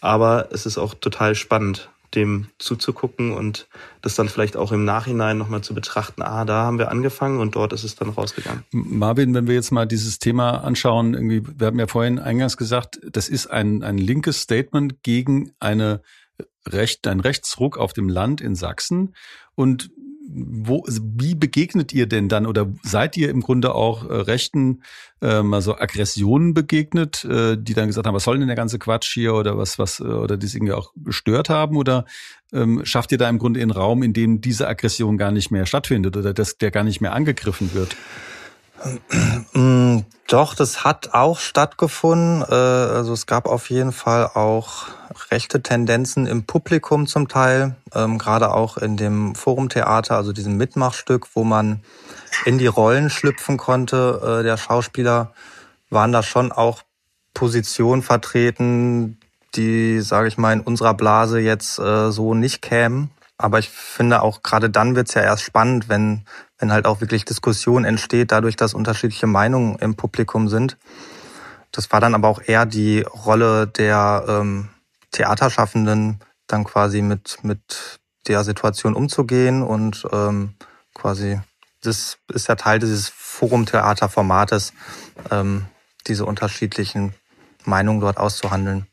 Aber 0.00 0.48
es 0.52 0.66
ist 0.66 0.78
auch 0.78 0.94
total 0.94 1.34
spannend, 1.34 1.90
dem 2.14 2.46
zuzugucken 2.58 3.32
und 3.32 3.66
das 4.02 4.14
dann 4.14 4.28
vielleicht 4.28 4.56
auch 4.56 4.70
im 4.70 4.84
Nachhinein 4.84 5.38
nochmal 5.38 5.62
zu 5.62 5.74
betrachten, 5.74 6.22
ah, 6.22 6.44
da 6.44 6.64
haben 6.64 6.78
wir 6.78 6.90
angefangen 6.90 7.40
und 7.40 7.56
dort 7.56 7.72
ist 7.72 7.84
es 7.84 7.94
dann 7.94 8.10
rausgegangen. 8.10 8.64
Marvin, 8.70 9.34
wenn 9.34 9.46
wir 9.46 9.54
jetzt 9.54 9.72
mal 9.72 9.86
dieses 9.86 10.18
Thema 10.18 10.62
anschauen, 10.62 11.14
irgendwie, 11.14 11.42
wir 11.58 11.66
haben 11.66 11.78
ja 11.78 11.86
vorhin 11.86 12.18
eingangs 12.18 12.56
gesagt, 12.56 13.00
das 13.10 13.28
ist 13.28 13.48
ein, 13.48 13.82
ein 13.82 13.98
linkes 13.98 14.42
Statement 14.42 15.02
gegen 15.02 15.52
eine 15.58 16.02
Recht, 16.66 17.06
ein 17.06 17.20
Rechtsruck 17.20 17.78
auf 17.78 17.92
dem 17.92 18.08
Land 18.08 18.40
in 18.40 18.54
Sachsen. 18.54 19.14
Und 19.54 19.90
wo, 20.34 20.84
wie 20.88 21.34
begegnet 21.34 21.92
ihr 21.92 22.06
denn 22.06 22.28
dann 22.28 22.46
oder 22.46 22.72
seid 22.82 23.16
ihr 23.16 23.28
im 23.28 23.40
Grunde 23.40 23.74
auch 23.74 24.08
äh, 24.08 24.14
Rechten 24.14 24.82
äh, 25.20 25.42
mal 25.42 25.60
so 25.60 25.76
Aggressionen 25.76 26.54
begegnet, 26.54 27.24
äh, 27.24 27.56
die 27.58 27.74
dann 27.74 27.88
gesagt 27.88 28.06
haben, 28.06 28.14
was 28.14 28.24
soll 28.24 28.38
denn 28.38 28.46
der 28.46 28.56
ganze 28.56 28.78
Quatsch 28.78 29.12
hier 29.12 29.34
oder 29.34 29.58
was, 29.58 29.78
was, 29.78 30.00
äh, 30.00 30.04
oder 30.04 30.36
die 30.36 30.46
es 30.46 30.54
irgendwie 30.54 30.72
auch 30.72 30.92
gestört 30.96 31.48
haben? 31.48 31.76
Oder 31.76 32.04
ähm, 32.52 32.84
schafft 32.84 33.12
ihr 33.12 33.18
da 33.18 33.28
im 33.28 33.38
Grunde 33.38 33.60
einen 33.60 33.70
Raum, 33.70 34.02
in 34.02 34.12
dem 34.12 34.40
diese 34.40 34.68
Aggression 34.68 35.18
gar 35.18 35.32
nicht 35.32 35.50
mehr 35.50 35.66
stattfindet 35.66 36.16
oder 36.16 36.32
dass 36.32 36.56
der 36.56 36.70
gar 36.70 36.84
nicht 36.84 37.00
mehr 37.00 37.12
angegriffen 37.12 37.74
wird? 37.74 37.96
Mm, 39.52 40.00
doch, 40.28 40.54
das 40.54 40.84
hat 40.84 41.14
auch 41.14 41.38
stattgefunden. 41.38 42.42
Äh, 42.42 42.54
also 42.54 43.12
es 43.12 43.26
gab 43.26 43.46
auf 43.46 43.70
jeden 43.70 43.92
Fall 43.92 44.26
auch 44.26 44.86
rechte 45.30 45.62
Tendenzen 45.62 46.26
im 46.26 46.44
Publikum 46.44 47.06
zum 47.06 47.28
Teil, 47.28 47.76
ähm, 47.94 48.18
gerade 48.18 48.52
auch 48.52 48.76
in 48.76 48.96
dem 48.96 49.34
Forumtheater, 49.34 50.16
also 50.16 50.32
diesem 50.32 50.56
Mitmachstück, 50.56 51.28
wo 51.34 51.44
man 51.44 51.82
in 52.44 52.58
die 52.58 52.66
Rollen 52.66 53.10
schlüpfen 53.10 53.56
konnte. 53.56 54.40
Äh, 54.40 54.42
der 54.42 54.56
Schauspieler 54.56 55.32
waren 55.90 56.12
da 56.12 56.22
schon 56.22 56.50
auch 56.50 56.82
Positionen 57.34 58.02
vertreten, 58.02 59.18
die, 59.54 60.00
sage 60.00 60.28
ich 60.28 60.38
mal, 60.38 60.52
in 60.52 60.60
unserer 60.60 60.94
Blase 60.94 61.40
jetzt 61.40 61.78
äh, 61.78 62.10
so 62.10 62.34
nicht 62.34 62.62
kämen. 62.62 63.10
Aber 63.42 63.58
ich 63.58 63.70
finde 63.70 64.22
auch 64.22 64.42
gerade 64.42 64.70
dann 64.70 64.94
wird's 64.94 65.14
ja 65.14 65.22
erst 65.22 65.42
spannend, 65.42 65.88
wenn, 65.88 66.24
wenn 66.58 66.72
halt 66.72 66.86
auch 66.86 67.00
wirklich 67.00 67.24
Diskussion 67.24 67.84
entsteht, 67.84 68.30
dadurch, 68.30 68.54
dass 68.54 68.72
unterschiedliche 68.72 69.26
Meinungen 69.26 69.76
im 69.80 69.96
Publikum 69.96 70.48
sind. 70.48 70.78
Das 71.72 71.90
war 71.90 72.00
dann 72.00 72.14
aber 72.14 72.28
auch 72.28 72.40
eher 72.44 72.66
die 72.66 73.00
Rolle 73.00 73.66
der 73.66 74.24
ähm, 74.28 74.68
Theaterschaffenden, 75.10 76.20
dann 76.46 76.64
quasi 76.64 77.02
mit, 77.02 77.38
mit 77.42 77.98
der 78.28 78.44
Situation 78.44 78.94
umzugehen 78.94 79.62
und 79.62 80.06
ähm, 80.12 80.54
quasi, 80.94 81.40
das 81.82 82.18
ist 82.32 82.48
ja 82.48 82.54
Teil 82.54 82.78
dieses 82.78 83.08
Forum-Theater-Formates, 83.08 84.72
ähm, 85.30 85.66
diese 86.06 86.26
unterschiedlichen 86.26 87.14
Meinungen 87.64 88.00
dort 88.00 88.18
auszuhandeln. 88.18 88.86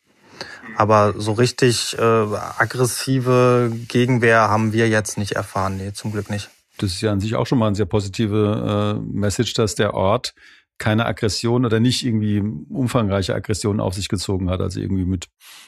Aber 0.75 1.13
so 1.17 1.33
richtig 1.33 1.97
äh, 1.97 2.01
aggressive 2.01 3.71
Gegenwehr 3.87 4.49
haben 4.49 4.73
wir 4.73 4.87
jetzt 4.87 5.17
nicht 5.17 5.33
erfahren. 5.33 5.77
Nee, 5.77 5.93
zum 5.93 6.11
Glück 6.11 6.29
nicht. 6.29 6.49
Das 6.77 6.91
ist 6.91 7.01
ja 7.01 7.11
an 7.11 7.19
sich 7.19 7.35
auch 7.35 7.45
schon 7.45 7.59
mal 7.59 7.67
eine 7.67 7.75
sehr 7.75 7.85
positive 7.85 8.97
äh, 8.97 9.01
Message, 9.01 9.53
dass 9.53 9.75
der 9.75 9.93
Ort 9.93 10.33
keine 10.77 11.05
Aggression 11.05 11.65
oder 11.65 11.79
nicht 11.79 12.05
irgendwie 12.05 12.39
umfangreiche 12.39 13.35
Aggressionen 13.35 13.81
auf 13.81 13.93
sich 13.93 14.07
gezogen 14.07 14.49
hat, 14.49 14.61
also 14.61 14.79
irgendwie 14.79 15.05
mit, 15.05 15.27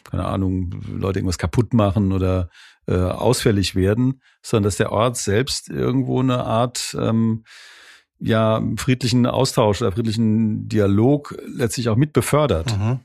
keine 0.10 0.26
Ahnung, 0.26 0.82
Leute 0.98 1.20
irgendwas 1.20 1.38
kaputt 1.38 1.74
machen 1.74 2.14
oder 2.14 2.50
äh, 2.88 2.96
ausfällig 2.96 3.76
werden, 3.76 4.22
sondern 4.42 4.64
dass 4.64 4.78
der 4.78 4.92
Ort 4.92 5.18
selbst 5.18 5.70
irgendwo 5.70 6.22
eine 6.22 6.46
Art 6.46 6.96
ähm, 6.98 7.44
ja 8.20 8.62
friedlichen 8.78 9.26
Austausch 9.26 9.82
oder 9.82 9.92
friedlichen 9.92 10.70
Dialog 10.70 11.36
letztlich 11.46 11.90
auch 11.90 11.98
mit 11.98 12.14
befördert. 12.14 12.78
Mhm. 12.78 13.00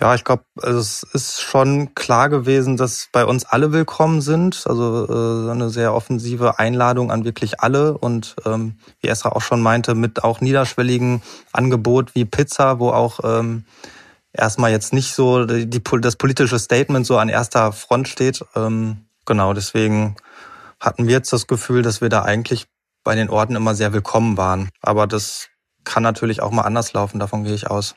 Ja, 0.00 0.14
ich 0.14 0.22
glaube, 0.22 0.44
also 0.62 0.78
es 0.78 1.02
ist 1.12 1.40
schon 1.40 1.92
klar 1.96 2.28
gewesen, 2.28 2.76
dass 2.76 3.08
bei 3.10 3.24
uns 3.24 3.44
alle 3.44 3.72
willkommen 3.72 4.20
sind. 4.20 4.64
Also 4.66 5.06
äh, 5.08 5.50
eine 5.50 5.70
sehr 5.70 5.92
offensive 5.92 6.60
Einladung 6.60 7.10
an 7.10 7.24
wirklich 7.24 7.60
alle 7.60 7.98
und 7.98 8.36
ähm, 8.46 8.78
wie 9.00 9.08
Esra 9.08 9.30
auch 9.30 9.40
schon 9.42 9.60
meinte, 9.60 9.96
mit 9.96 10.22
auch 10.22 10.40
niederschwelligen 10.40 11.20
Angebot 11.52 12.14
wie 12.14 12.24
Pizza, 12.24 12.78
wo 12.78 12.90
auch 12.90 13.20
ähm, 13.24 13.64
erstmal 14.32 14.70
jetzt 14.70 14.92
nicht 14.92 15.14
so 15.14 15.44
die, 15.44 15.68
die, 15.68 15.82
das 16.00 16.14
politische 16.14 16.60
Statement 16.60 17.04
so 17.04 17.18
an 17.18 17.28
erster 17.28 17.72
Front 17.72 18.06
steht. 18.06 18.44
Ähm, 18.54 18.98
genau, 19.26 19.52
deswegen 19.52 20.14
hatten 20.78 21.08
wir 21.08 21.14
jetzt 21.14 21.32
das 21.32 21.48
Gefühl, 21.48 21.82
dass 21.82 22.00
wir 22.00 22.08
da 22.08 22.22
eigentlich 22.22 22.66
bei 23.02 23.16
den 23.16 23.30
Orten 23.30 23.56
immer 23.56 23.74
sehr 23.74 23.92
willkommen 23.92 24.36
waren. 24.36 24.68
Aber 24.80 25.08
das 25.08 25.48
kann 25.82 26.04
natürlich 26.04 26.40
auch 26.40 26.52
mal 26.52 26.62
anders 26.62 26.92
laufen, 26.92 27.18
davon 27.18 27.42
gehe 27.42 27.54
ich 27.54 27.68
aus. 27.68 27.96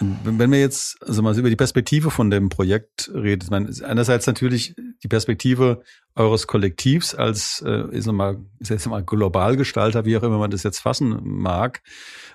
Wenn 0.00 0.50
wir 0.50 0.58
jetzt 0.58 0.96
also 1.02 1.22
mal 1.22 1.36
über 1.38 1.50
die 1.50 1.56
Perspektive 1.56 2.10
von 2.10 2.30
dem 2.30 2.48
Projekt 2.48 3.10
reden, 3.14 3.46
meine, 3.50 3.70
einerseits 3.84 4.26
natürlich 4.26 4.74
die 5.02 5.08
Perspektive 5.08 5.82
eures 6.14 6.46
Kollektivs 6.46 7.14
als 7.14 7.62
äh, 7.66 7.88
ist 7.90 8.10
mal, 8.10 8.38
ist 8.58 8.70
jetzt 8.70 8.86
mal 8.86 9.04
Globalgestalter, 9.04 10.04
wie 10.04 10.16
auch 10.16 10.22
immer 10.22 10.38
man 10.38 10.50
das 10.50 10.62
jetzt 10.62 10.80
fassen 10.80 11.20
mag, 11.22 11.82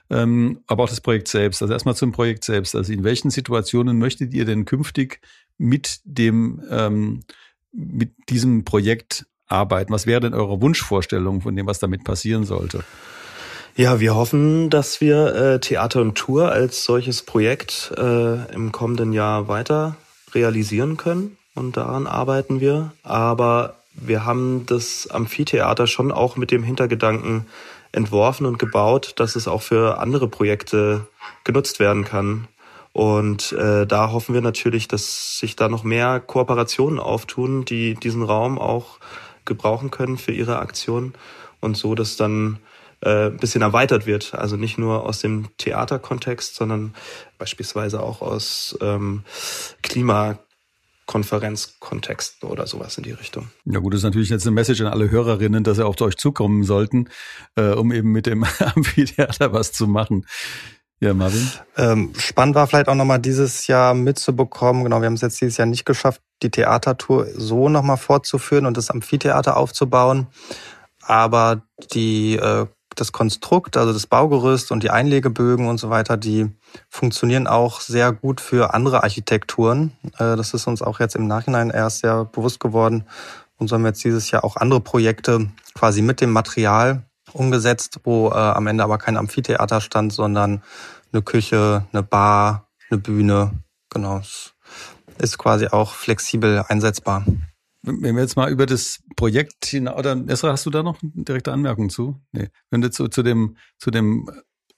ähm, 0.09 0.61
aber 0.67 0.83
auch 0.83 0.89
das 0.89 1.01
Projekt 1.01 1.27
selbst. 1.27 1.61
Also 1.61 1.73
erstmal 1.73 1.95
zum 1.95 2.11
Projekt 2.11 2.43
selbst. 2.43 2.75
Also 2.75 2.93
in 2.93 3.03
welchen 3.03 3.29
Situationen 3.29 3.97
möchtet 3.97 4.33
ihr 4.33 4.45
denn 4.45 4.65
künftig 4.65 5.19
mit 5.57 5.99
dem 6.05 6.63
ähm, 6.69 7.23
mit 7.71 8.13
diesem 8.29 8.63
Projekt 8.65 9.25
arbeiten? 9.47 9.93
Was 9.93 10.05
wäre 10.05 10.21
denn 10.21 10.33
eure 10.33 10.61
Wunschvorstellung 10.61 11.41
von 11.41 11.55
dem, 11.55 11.67
was 11.67 11.79
damit 11.79 12.03
passieren 12.03 12.43
sollte? 12.43 12.83
Ja, 13.77 13.99
wir 13.99 14.15
hoffen, 14.15 14.71
dass 14.71 15.01
wir 15.01 15.35
äh, 15.35 15.59
Theater 15.59 16.01
und 16.01 16.15
Tour 16.15 16.51
als 16.51 16.83
solches 16.83 17.21
Projekt 17.21 17.93
äh, 17.95 18.51
im 18.51 18.71
kommenden 18.71 19.13
Jahr 19.13 19.49
weiter 19.49 19.95
realisieren 20.33 20.97
können 20.97 21.37
und 21.53 21.77
daran 21.77 22.07
arbeiten 22.07 22.59
wir. 22.59 22.91
Aber 23.03 23.75
wir 23.93 24.25
haben 24.25 24.65
das 24.65 25.07
Amphitheater 25.11 25.85
schon 25.85 26.11
auch 26.11 26.37
mit 26.37 26.49
dem 26.49 26.63
Hintergedanken 26.63 27.45
entworfen 27.91 28.47
und 28.47 28.57
gebaut, 28.57 29.13
dass 29.17 29.35
es 29.35 29.47
auch 29.47 29.61
für 29.61 29.99
andere 29.99 30.27
Projekte 30.27 31.05
genutzt 31.43 31.79
werden 31.79 32.03
kann. 32.03 32.47
Und 32.93 33.51
äh, 33.51 33.85
da 33.85 34.11
hoffen 34.11 34.33
wir 34.33 34.41
natürlich, 34.41 34.87
dass 34.87 35.37
sich 35.37 35.55
da 35.55 35.69
noch 35.69 35.83
mehr 35.83 36.19
Kooperationen 36.19 36.97
auftun, 36.97 37.63
die 37.63 37.93
diesen 37.93 38.23
Raum 38.23 38.57
auch 38.57 38.97
gebrauchen 39.45 39.91
können 39.91 40.17
für 40.17 40.31
ihre 40.31 40.57
Aktion 40.57 41.13
und 41.59 41.77
so, 41.77 41.93
dass 41.93 42.17
dann 42.17 42.57
äh, 43.01 43.29
bisschen 43.29 43.62
erweitert 43.62 44.05
wird. 44.05 44.33
Also 44.33 44.57
nicht 44.57 44.77
nur 44.77 45.05
aus 45.05 45.19
dem 45.19 45.47
Theaterkontext, 45.57 46.55
sondern 46.55 46.93
beispielsweise 47.38 48.01
auch 48.01 48.21
aus 48.21 48.77
ähm, 48.81 49.23
Klimakonferenzkontexten 49.83 52.49
oder 52.49 52.67
sowas 52.67 52.97
in 52.97 53.03
die 53.03 53.12
Richtung. 53.12 53.49
Ja 53.65 53.79
gut, 53.79 53.93
das 53.93 53.99
ist 53.99 54.05
natürlich 54.05 54.29
jetzt 54.29 54.47
eine 54.47 54.55
Message 54.55 54.81
an 54.81 54.88
alle 54.88 55.12
Hörerinnen, 55.12 55.63
dass 55.63 55.77
sie 55.77 55.86
auf 55.86 56.01
euch 56.01 56.17
zukommen 56.17 56.63
sollten, 56.63 57.10
äh, 57.55 57.73
um 57.73 57.91
eben 57.91 58.12
mit 58.12 58.25
dem 58.25 58.43
Amphitheater 58.60 59.53
was 59.53 59.73
zu 59.73 59.86
machen. 59.88 60.25
Ja, 60.99 61.13
Marvin. 61.13 61.47
Ähm, 61.77 62.12
spannend 62.17 62.55
war 62.55 62.65
vielleicht 62.65 62.88
auch 62.88 62.95
nochmal 62.95 63.19
dieses 63.19 63.67
Jahr 63.67 63.93
mitzubekommen. 63.93 64.83
Genau, 64.83 64.99
wir 64.99 65.05
haben 65.05 65.13
es 65.13 65.21
jetzt 65.21 65.39
dieses 65.39 65.57
Jahr 65.57 65.67
nicht 65.67 65.86
geschafft, 65.86 66.23
die 66.41 66.49
Theatertour 66.49 67.27
so 67.36 67.69
nochmal 67.69 67.97
fortzuführen 67.97 68.65
und 68.65 68.77
das 68.77 68.89
Amphitheater 68.89 69.57
aufzubauen. 69.57 70.25
Aber 71.03 71.62
die 71.93 72.38
äh, 72.38 72.65
das 72.99 73.12
Konstrukt, 73.12 73.77
also 73.77 73.93
das 73.93 74.07
Baugerüst 74.07 74.71
und 74.71 74.83
die 74.83 74.89
Einlegebögen 74.89 75.67
und 75.67 75.77
so 75.77 75.89
weiter, 75.89 76.17
die 76.17 76.49
funktionieren 76.89 77.47
auch 77.47 77.79
sehr 77.79 78.12
gut 78.12 78.41
für 78.41 78.73
andere 78.73 79.03
Architekturen. 79.03 79.93
Äh, 80.17 80.36
das 80.36 80.53
ist 80.53 80.67
uns 80.67 80.81
auch 80.81 80.99
jetzt 80.99 81.15
im 81.15 81.27
Nachhinein 81.27 81.69
erst 81.69 81.99
sehr 81.99 82.25
bewusst 82.25 82.60
geworden. 82.60 83.05
Und 83.57 83.67
so 83.67 83.75
haben 83.75 83.83
wir 83.83 83.89
jetzt 83.89 84.03
dieses 84.03 84.29
Jahr 84.31 84.43
auch 84.43 84.55
andere 84.55 84.81
Projekte 84.81 85.49
quasi 85.73 86.01
mit 86.01 86.21
dem 86.21 86.31
Material 86.31 87.03
umgesetzt, 87.33 87.99
wo 88.03 88.29
äh, 88.29 88.33
am 88.33 88.67
Ende 88.67 88.83
aber 88.83 88.97
kein 88.97 89.17
Amphitheater 89.17 89.81
stand, 89.81 90.13
sondern 90.13 90.63
eine 91.12 91.21
Küche, 91.21 91.86
eine 91.91 92.03
Bar, 92.03 92.67
eine 92.89 92.99
Bühne. 92.99 93.51
Genau, 93.89 94.21
ist 95.17 95.38
quasi 95.38 95.67
auch 95.67 95.93
flexibel 95.93 96.63
einsetzbar. 96.67 97.25
Wenn 97.88 98.15
wir 98.15 98.21
jetzt 98.21 98.36
mal 98.36 98.52
über 98.52 98.65
das 98.65 99.02
Projekt 99.15 99.65
hinaus, 99.65 99.97
oder 99.97 100.21
Esra, 100.28 100.52
hast 100.52 100.65
du 100.65 100.69
da 100.69 100.84
noch 100.84 101.02
eine 101.02 101.23
direkte 101.23 101.52
Anmerkung 101.54 101.89
zu? 101.89 102.19
Nee. 102.32 102.50
Wenn 102.69 102.82
du 102.82 102.91
zu, 102.91 103.08
zu 103.08 103.23
dem, 103.23 103.58
zu 103.78 103.91
dem 103.91 104.30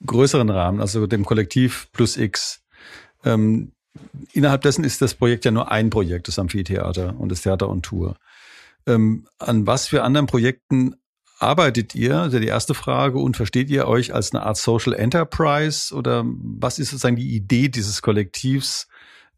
größeren 0.06 0.50
Rahmen, 0.50 0.80
also 0.80 1.08
dem 1.08 1.26
Kollektiv 1.26 1.89
plus 1.91 2.17
X, 2.17 2.63
ähm, 3.26 3.74
innerhalb 4.34 4.62
dessen 4.62 4.84
ist 4.84 5.02
das 5.02 5.15
Projekt 5.15 5.45
ja 5.45 5.52
nur 5.52 5.72
ein 5.72 5.89
Projekt, 5.89 6.28
das 6.28 6.39
Amphitheater 6.39 7.19
und 7.19 7.30
das 7.32 7.41
Theater 7.41 7.69
und 7.69 7.84
Tour. 7.84 8.15
Ähm, 8.86 9.28
an 9.39 9.67
was 9.67 9.88
für 9.88 10.04
anderen 10.04 10.28
Projekten 10.28 10.95
arbeitet 11.39 11.95
ihr? 11.95 12.26
Ist 12.26 12.38
die 12.38 12.48
erste 12.48 12.74
Frage. 12.74 13.17
Und 13.19 13.38
versteht 13.38 13.69
ihr 13.69 13.88
euch 13.88 14.13
als 14.13 14.34
eine 14.34 14.45
Art 14.45 14.58
Social 14.58 14.93
Enterprise 14.93 15.93
oder 15.95 16.24
was 16.26 16.80
ist 16.80 16.91
sozusagen 16.91 17.15
die 17.15 17.36
Idee 17.36 17.69
dieses 17.69 18.02
Kollektivs 18.02 18.88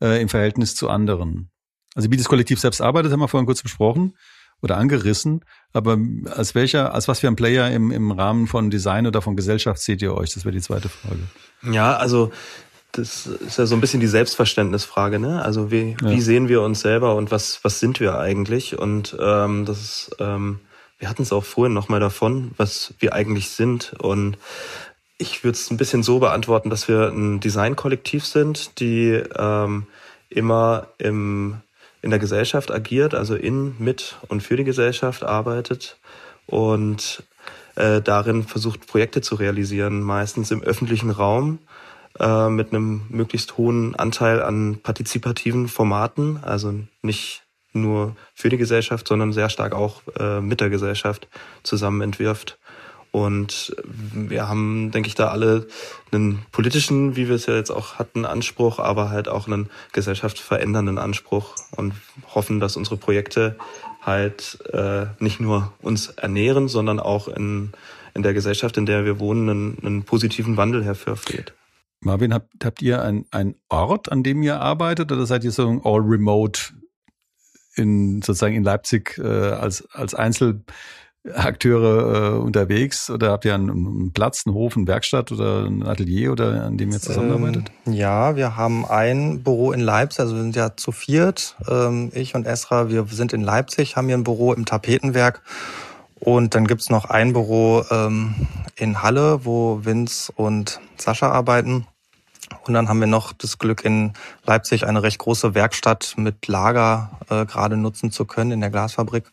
äh, 0.02 0.22
im 0.22 0.30
Verhältnis 0.30 0.76
zu 0.76 0.90
anderen? 0.90 1.50
Also 1.95 2.12
wie 2.12 2.17
das 2.17 2.27
Kollektiv 2.27 2.60
selbst 2.60 2.82
arbeitet, 2.82 3.12
haben 3.12 3.19
wir 3.19 3.27
vorhin 3.27 3.45
kurz 3.45 3.62
besprochen 3.62 4.13
oder 4.62 4.77
angerissen. 4.77 5.43
Aber 5.73 5.97
als 6.36 6.56
welcher, 6.56 6.93
als 6.93 7.08
was 7.08 7.19
für 7.19 7.27
ein 7.27 7.36
Player 7.36 7.69
im, 7.71 7.91
im 7.91 8.12
Rahmen 8.12 8.47
von 8.47 8.69
Design 8.69 9.08
oder 9.08 9.21
von 9.21 9.36
Gesellschaft 9.36 9.82
seht 9.82 10.01
ihr 10.01 10.13
euch? 10.13 10.34
Das 10.34 10.45
wäre 10.45 10.54
die 10.54 10.62
zweite 10.62 10.89
Frage. 10.89 11.19
Ja, 11.71 11.95
also 11.95 12.32
das 12.91 13.25
ist 13.25 13.58
ja 13.58 13.65
so 13.65 13.75
ein 13.75 13.82
bisschen 13.82 14.01
die 14.01 14.08
Selbstverständnisfrage, 14.08 15.17
ne? 15.17 15.41
Also 15.41 15.71
wie, 15.71 15.95
ja. 16.01 16.10
wie 16.10 16.21
sehen 16.21 16.49
wir 16.49 16.62
uns 16.62 16.82
selber 16.82 17.15
und 17.15 17.32
was, 17.32 17.63
was 17.63 17.80
sind 17.80 17.99
wir 17.99 18.17
eigentlich? 18.17 18.77
Und 18.77 19.15
ähm, 19.19 19.65
das 19.65 19.80
ist, 19.80 20.15
ähm, 20.19 20.60
wir 20.99 21.10
hatten 21.10 21.23
es 21.23 21.34
auch 21.34 21.43
vorhin 21.43 21.73
nochmal 21.73 21.99
davon, 21.99 22.51
was 22.58 22.93
wir 22.99 23.13
eigentlich 23.13 23.49
sind. 23.49 23.93
Und 23.99 24.38
ich 25.17 25.43
würde 25.43 25.56
es 25.56 25.71
ein 25.71 25.77
bisschen 25.77 26.04
so 26.04 26.19
beantworten, 26.19 26.69
dass 26.69 26.88
wir 26.88 27.08
ein 27.08 27.39
Designkollektiv 27.39 28.25
sind, 28.25 28.80
die 28.80 29.21
ähm, 29.36 29.88
immer 30.30 30.88
im 30.97 31.62
in 32.02 32.10
der 32.10 32.20
Gesellschaft 32.20 32.72
agiert, 32.72 33.14
also 33.14 33.36
in, 33.36 33.76
mit 33.80 34.18
und 34.28 34.42
für 34.42 34.56
die 34.56 34.64
Gesellschaft 34.64 35.24
arbeitet 35.24 35.98
und 36.48 37.24
äh, 37.76 38.02
darin 38.02 38.44
versucht, 38.44 38.88
Projekte 38.88 39.22
zu 39.22 39.36
realisieren, 39.36 40.02
meistens 40.02 40.52
im 40.52 40.64
öffentlichen 40.64 41.10
Raum 41.10 41.60
äh, 42.20 42.50
mit 42.50 42.74
einem 42.74 43.04
möglichst 43.10 43.58
hohen 43.58 43.96
Anteil 43.96 44.42
an 44.42 44.80
partizipativen 44.82 45.68
Formaten, 45.68 46.40
also 46.44 46.74
nicht 47.02 47.44
nur 47.74 48.16
für 48.34 48.50
die 48.50 48.58
Gesellschaft, 48.58 49.08
sondern 49.08 49.32
sehr 49.32 49.50
stark 49.50 49.74
auch 49.74 50.02
äh, 50.20 50.42
mit 50.42 50.60
der 50.60 50.70
Gesellschaft 50.70 51.28
zusammen 51.64 52.02
entwirft. 52.02 52.60
Und 53.12 53.76
wir 54.13 54.47
haben, 54.47 54.91
denke 54.91 55.08
ich, 55.08 55.15
da 55.15 55.28
alle 55.28 55.67
einen 56.12 56.45
politischen, 56.54 57.17
wie 57.17 57.28
wir 57.28 57.36
es 57.36 57.45
ja 57.45 57.56
jetzt 57.56 57.69
auch 57.69 57.95
hatten, 57.95 58.26
Anspruch, 58.26 58.80
aber 58.80 59.10
halt 59.10 59.28
auch 59.28 59.47
einen 59.47 59.69
gesellschaftsverändernden 59.91 60.97
Anspruch 60.97 61.56
und 61.76 61.93
hoffen, 62.34 62.62
dass 62.62 62.78
unsere 62.78 62.95
Projekte 62.95 63.58
halt 64.02 64.60
äh, 64.71 65.08
nicht 65.19 65.41
nur 65.41 65.74
uns 65.82 66.08
ernähren, 66.08 66.69
sondern 66.69 67.02
auch 67.02 67.28
in, 67.28 67.74
in 68.13 68.24
der 68.24 68.34
Gesellschaft, 68.34 68.78
in 68.78 68.86
der 68.86 69.04
wir 69.04 69.19
wohnen, 69.19 69.50
einen, 69.50 69.78
einen 69.84 70.04
positiven 70.04 70.56
Wandel 70.56 70.84
hervorführt. 70.84 71.54
Marvin, 72.00 72.34
habt, 72.34 72.63
habt 72.63 72.82
ihr 72.82 73.04
einen 73.04 73.56
Ort, 73.69 74.12
an 74.12 74.24
dem 74.24 74.41
ihr 74.41 74.60
arbeitet, 74.60 75.12
oder 75.12 75.26
seid 75.26 75.43
ihr 75.43 75.52
so 75.52 75.82
all 75.84 76.00
remote 76.00 76.74
in 77.76 78.21
sozusagen 78.21 78.56
in 78.56 78.63
Leipzig 78.63 79.17
äh, 79.17 79.28
als 79.28 79.88
als 79.93 80.13
Einzel 80.13 80.63
Akteure 81.36 82.34
äh, 82.34 82.40
unterwegs 82.40 83.10
oder 83.12 83.32
habt 83.32 83.46
ihr 83.46 83.54
einen, 83.54 84.12
Platz, 84.12 84.44
einen 84.46 84.56
Hof, 84.56 84.76
eine 84.76 84.88
Werkstatt 84.88 85.32
oder 85.32 85.66
ein 85.66 85.86
Atelier 85.86 86.32
oder 86.32 86.64
an 86.64 86.78
dem 86.78 86.92
ihr 86.92 87.00
zusammenarbeitet? 87.00 87.72
Ähm, 87.86 87.94
ja, 87.94 88.36
wir 88.36 88.58
haben 88.58 88.86
ein 88.86 89.44
Büro 89.44 89.72
in 89.72 89.82
Leipzig, 89.82 90.22
also 90.22 90.36
wir 90.36 90.42
sind 90.42 90.56
ja 90.56 90.76
zu 90.76 90.92
viert, 90.92 91.56
ähm, 91.70 92.12
ich 92.16 92.34
und 92.34 92.48
Esra, 92.48 92.90
wir 92.90 93.06
sind 93.06 93.34
in 93.34 93.42
Leipzig, 93.42 93.96
haben 93.96 94.08
hier 94.08 94.18
ein 94.18 94.24
Büro 94.24 94.54
im 94.54 94.66
Tapetenwerk 94.66 95.44
und 96.20 96.56
dann 96.56 96.66
gibt's 96.66 96.90
noch 96.90 97.06
ein 97.06 97.34
Büro 97.34 97.84
ähm, 97.92 98.34
in 98.76 99.04
Halle, 99.04 99.46
wo 99.46 99.80
Vince 99.84 100.32
und 100.36 100.80
Sascha 100.98 101.30
arbeiten. 101.30 101.86
Und 102.66 102.74
dann 102.74 102.90
haben 102.90 103.00
wir 103.00 103.08
noch 103.08 103.32
das 103.32 103.60
Glück, 103.60 103.86
in 103.86 104.14
Leipzig 104.46 104.86
eine 104.86 105.04
recht 105.04 105.20
große 105.20 105.56
Werkstatt 105.56 106.16
mit 106.18 106.48
Lager 106.48 107.12
äh, 107.30 107.46
gerade 107.46 107.78
nutzen 107.78 108.12
zu 108.12 108.26
können 108.26 108.52
in 108.52 108.62
der 108.62 108.70
Glasfabrik 108.70 109.32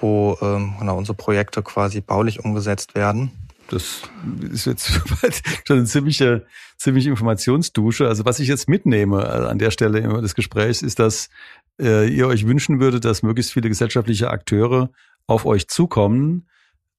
wo 0.00 0.36
ähm, 0.40 0.74
genau, 0.78 0.96
unsere 0.96 1.16
Projekte 1.16 1.62
quasi 1.62 2.00
baulich 2.00 2.44
umgesetzt 2.44 2.94
werden. 2.94 3.32
Das 3.68 4.02
ist 4.50 4.66
jetzt 4.66 4.90
schon 5.66 5.78
eine 5.78 5.86
ziemliche, 5.86 6.46
ziemliche 6.76 7.10
Informationsdusche. 7.10 8.06
Also 8.06 8.24
was 8.24 8.38
ich 8.38 8.48
jetzt 8.48 8.68
mitnehme 8.68 9.22
äh, 9.22 9.48
an 9.48 9.58
der 9.58 9.70
Stelle 9.70 10.02
des 10.20 10.34
Gesprächs 10.34 10.82
ist, 10.82 10.98
dass 10.98 11.28
äh, 11.80 12.08
ihr 12.08 12.26
euch 12.26 12.46
wünschen 12.46 12.80
würdet, 12.80 13.04
dass 13.04 13.22
möglichst 13.22 13.52
viele 13.52 13.68
gesellschaftliche 13.68 14.30
Akteure 14.30 14.90
auf 15.26 15.46
euch 15.46 15.68
zukommen, 15.68 16.48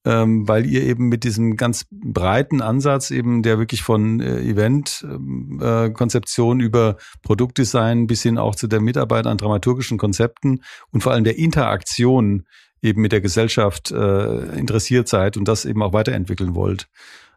ähm, 0.05 0.47
weil 0.47 0.65
ihr 0.65 0.83
eben 0.83 1.09
mit 1.09 1.23
diesem 1.23 1.57
ganz 1.57 1.85
breiten 1.91 2.61
Ansatz 2.61 3.11
eben, 3.11 3.43
der 3.43 3.59
wirklich 3.59 3.83
von 3.83 4.19
äh, 4.19 4.41
Event-Konzeption 4.41 6.59
äh, 6.59 6.63
über 6.63 6.97
Produktdesign 7.21 8.07
bis 8.07 8.23
hin 8.23 8.37
auch 8.37 8.55
zu 8.55 8.67
der 8.67 8.81
Mitarbeit 8.81 9.27
an 9.27 9.37
dramaturgischen 9.37 9.97
Konzepten 9.97 10.61
und 10.91 11.01
vor 11.01 11.13
allem 11.13 11.23
der 11.23 11.37
Interaktion 11.37 12.43
eben 12.83 13.01
mit 13.01 13.11
der 13.11 13.21
Gesellschaft 13.21 13.91
äh, 13.91 14.57
interessiert 14.57 15.07
seid 15.07 15.37
und 15.37 15.47
das 15.47 15.65
eben 15.65 15.81
auch 15.81 15.93
weiterentwickeln 15.93 16.53
wollt. 16.53 16.87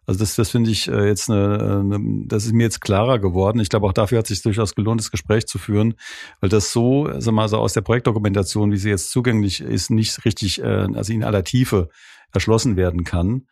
Also 0.07 0.21
das, 0.21 0.37
das 0.37 0.51
finde 0.51 0.71
ich 0.71 0.89
äh, 0.89 1.07
jetzt 1.07 1.31
eine, 1.31 1.81
eine, 1.81 2.27
das 2.27 2.45
ist 2.45 2.53
mir 2.53 2.65
jetzt 2.65 2.81
klarer 2.81 3.19
geworden. 3.19 3.59
Ich 3.61 3.69
glaube 3.69 3.87
auch 3.87 3.93
dafür 3.93 4.19
hat 4.19 4.27
es 4.27 4.29
sich 4.29 4.43
durchaus 4.43 4.75
gelohnt, 4.75 5.01
das 5.01 5.11
Gespräch 5.11 5.47
zu 5.47 5.59
führen, 5.59 5.95
weil 6.41 6.49
das 6.49 6.73
so, 6.73 7.09
sag 7.19 7.35
mal, 7.35 7.49
so 7.49 7.59
aus 7.59 7.73
der 7.73 7.81
Projektdokumentation, 7.81 8.71
wie 8.71 8.77
sie 8.77 8.91
jetzt 8.91 9.11
zugänglich 9.11 9.61
ist, 9.61 9.91
nicht 9.91 10.25
richtig, 10.25 10.61
äh, 10.61 10.87
also 10.95 11.13
in 11.13 11.25
aller 11.25 11.43
Tiefe 11.43 11.89
erschlossen 12.33 12.77
werden 12.77 13.05
kann. 13.05 13.47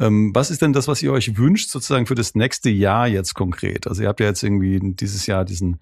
Ähm, 0.00 0.32
was 0.34 0.50
ist 0.50 0.62
denn 0.62 0.72
das, 0.72 0.88
was 0.88 1.02
ihr 1.02 1.12
euch 1.12 1.36
wünscht, 1.36 1.70
sozusagen 1.70 2.06
für 2.06 2.16
das 2.16 2.34
nächste 2.34 2.70
Jahr 2.70 3.06
jetzt 3.06 3.34
konkret? 3.34 3.86
Also 3.86 4.02
ihr 4.02 4.08
habt 4.08 4.18
ja 4.18 4.26
jetzt 4.26 4.42
irgendwie 4.42 4.80
dieses 4.82 5.26
Jahr 5.26 5.44
diesen 5.44 5.78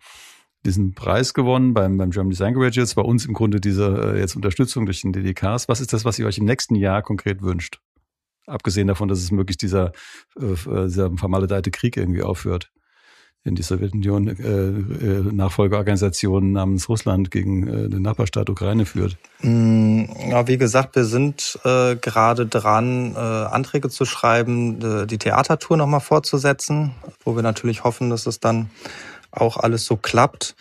diesen 0.65 0.95
Preis 0.95 1.35
gewonnen 1.35 1.75
beim, 1.75 1.99
beim 1.99 2.11
German 2.11 2.31
Design 2.31 2.55
Graduates, 2.55 2.95
bei 2.95 3.03
uns 3.03 3.27
im 3.27 3.35
Grunde 3.35 3.61
diese 3.61 4.15
äh, 4.15 4.19
jetzt 4.19 4.37
Unterstützung 4.37 4.87
durch 4.87 5.03
den 5.03 5.13
DDKs. 5.13 5.69
Was 5.69 5.81
ist 5.81 5.93
das, 5.93 6.05
was 6.05 6.19
ihr 6.19 6.27
euch 6.27 6.39
im 6.39 6.45
nächsten 6.45 6.75
Jahr 6.77 7.03
konkret 7.03 7.43
wünscht? 7.43 7.81
Abgesehen 8.47 8.89
davon, 8.89 9.09
dass 9.09 9.21
es 9.21 9.31
möglichst 9.31 9.63
dieser, 9.63 9.93
äh, 10.41 10.85
dieser 10.85 11.17
vermaledeite 11.17 11.71
Krieg 11.71 11.97
irgendwie 11.97 12.23
aufhört 12.23 12.71
in 13.45 13.57
die 13.57 13.63
Sowjetunion 13.63 14.29
äh, 14.29 14.35
äh, 14.35 15.33
Nachfolgeorganisation 15.33 16.53
namens 16.53 16.89
Russland 16.89 17.31
gegen 17.33 17.67
äh, 17.67 17.89
den 17.89 18.03
Nachbarstaat 18.03 18.49
Ukraine 18.49 18.87
führt? 18.87 19.17
Mm, 19.41 20.05
ja, 20.31 20.47
wie 20.47 20.59
gesagt, 20.59 20.95
wir 20.95 21.05
sind 21.05 21.59
äh, 21.65 21.97
gerade 21.97 22.47
dran, 22.47 23.15
äh, 23.17 23.19
Anträge 23.19 23.89
zu 23.89 24.05
schreiben, 24.05 24.81
äh, 24.81 25.07
die 25.07 25.19
Theatertour 25.19 25.77
nochmal 25.77 26.01
fortzusetzen, 26.01 26.93
wo 27.25 27.35
wir 27.35 27.43
natürlich 27.43 27.83
hoffen, 27.83 28.11
dass 28.11 28.27
es 28.27 28.39
dann 28.39 28.71
auch 29.33 29.57
alles 29.57 29.85
so 29.85 29.97
klappt. 29.97 30.55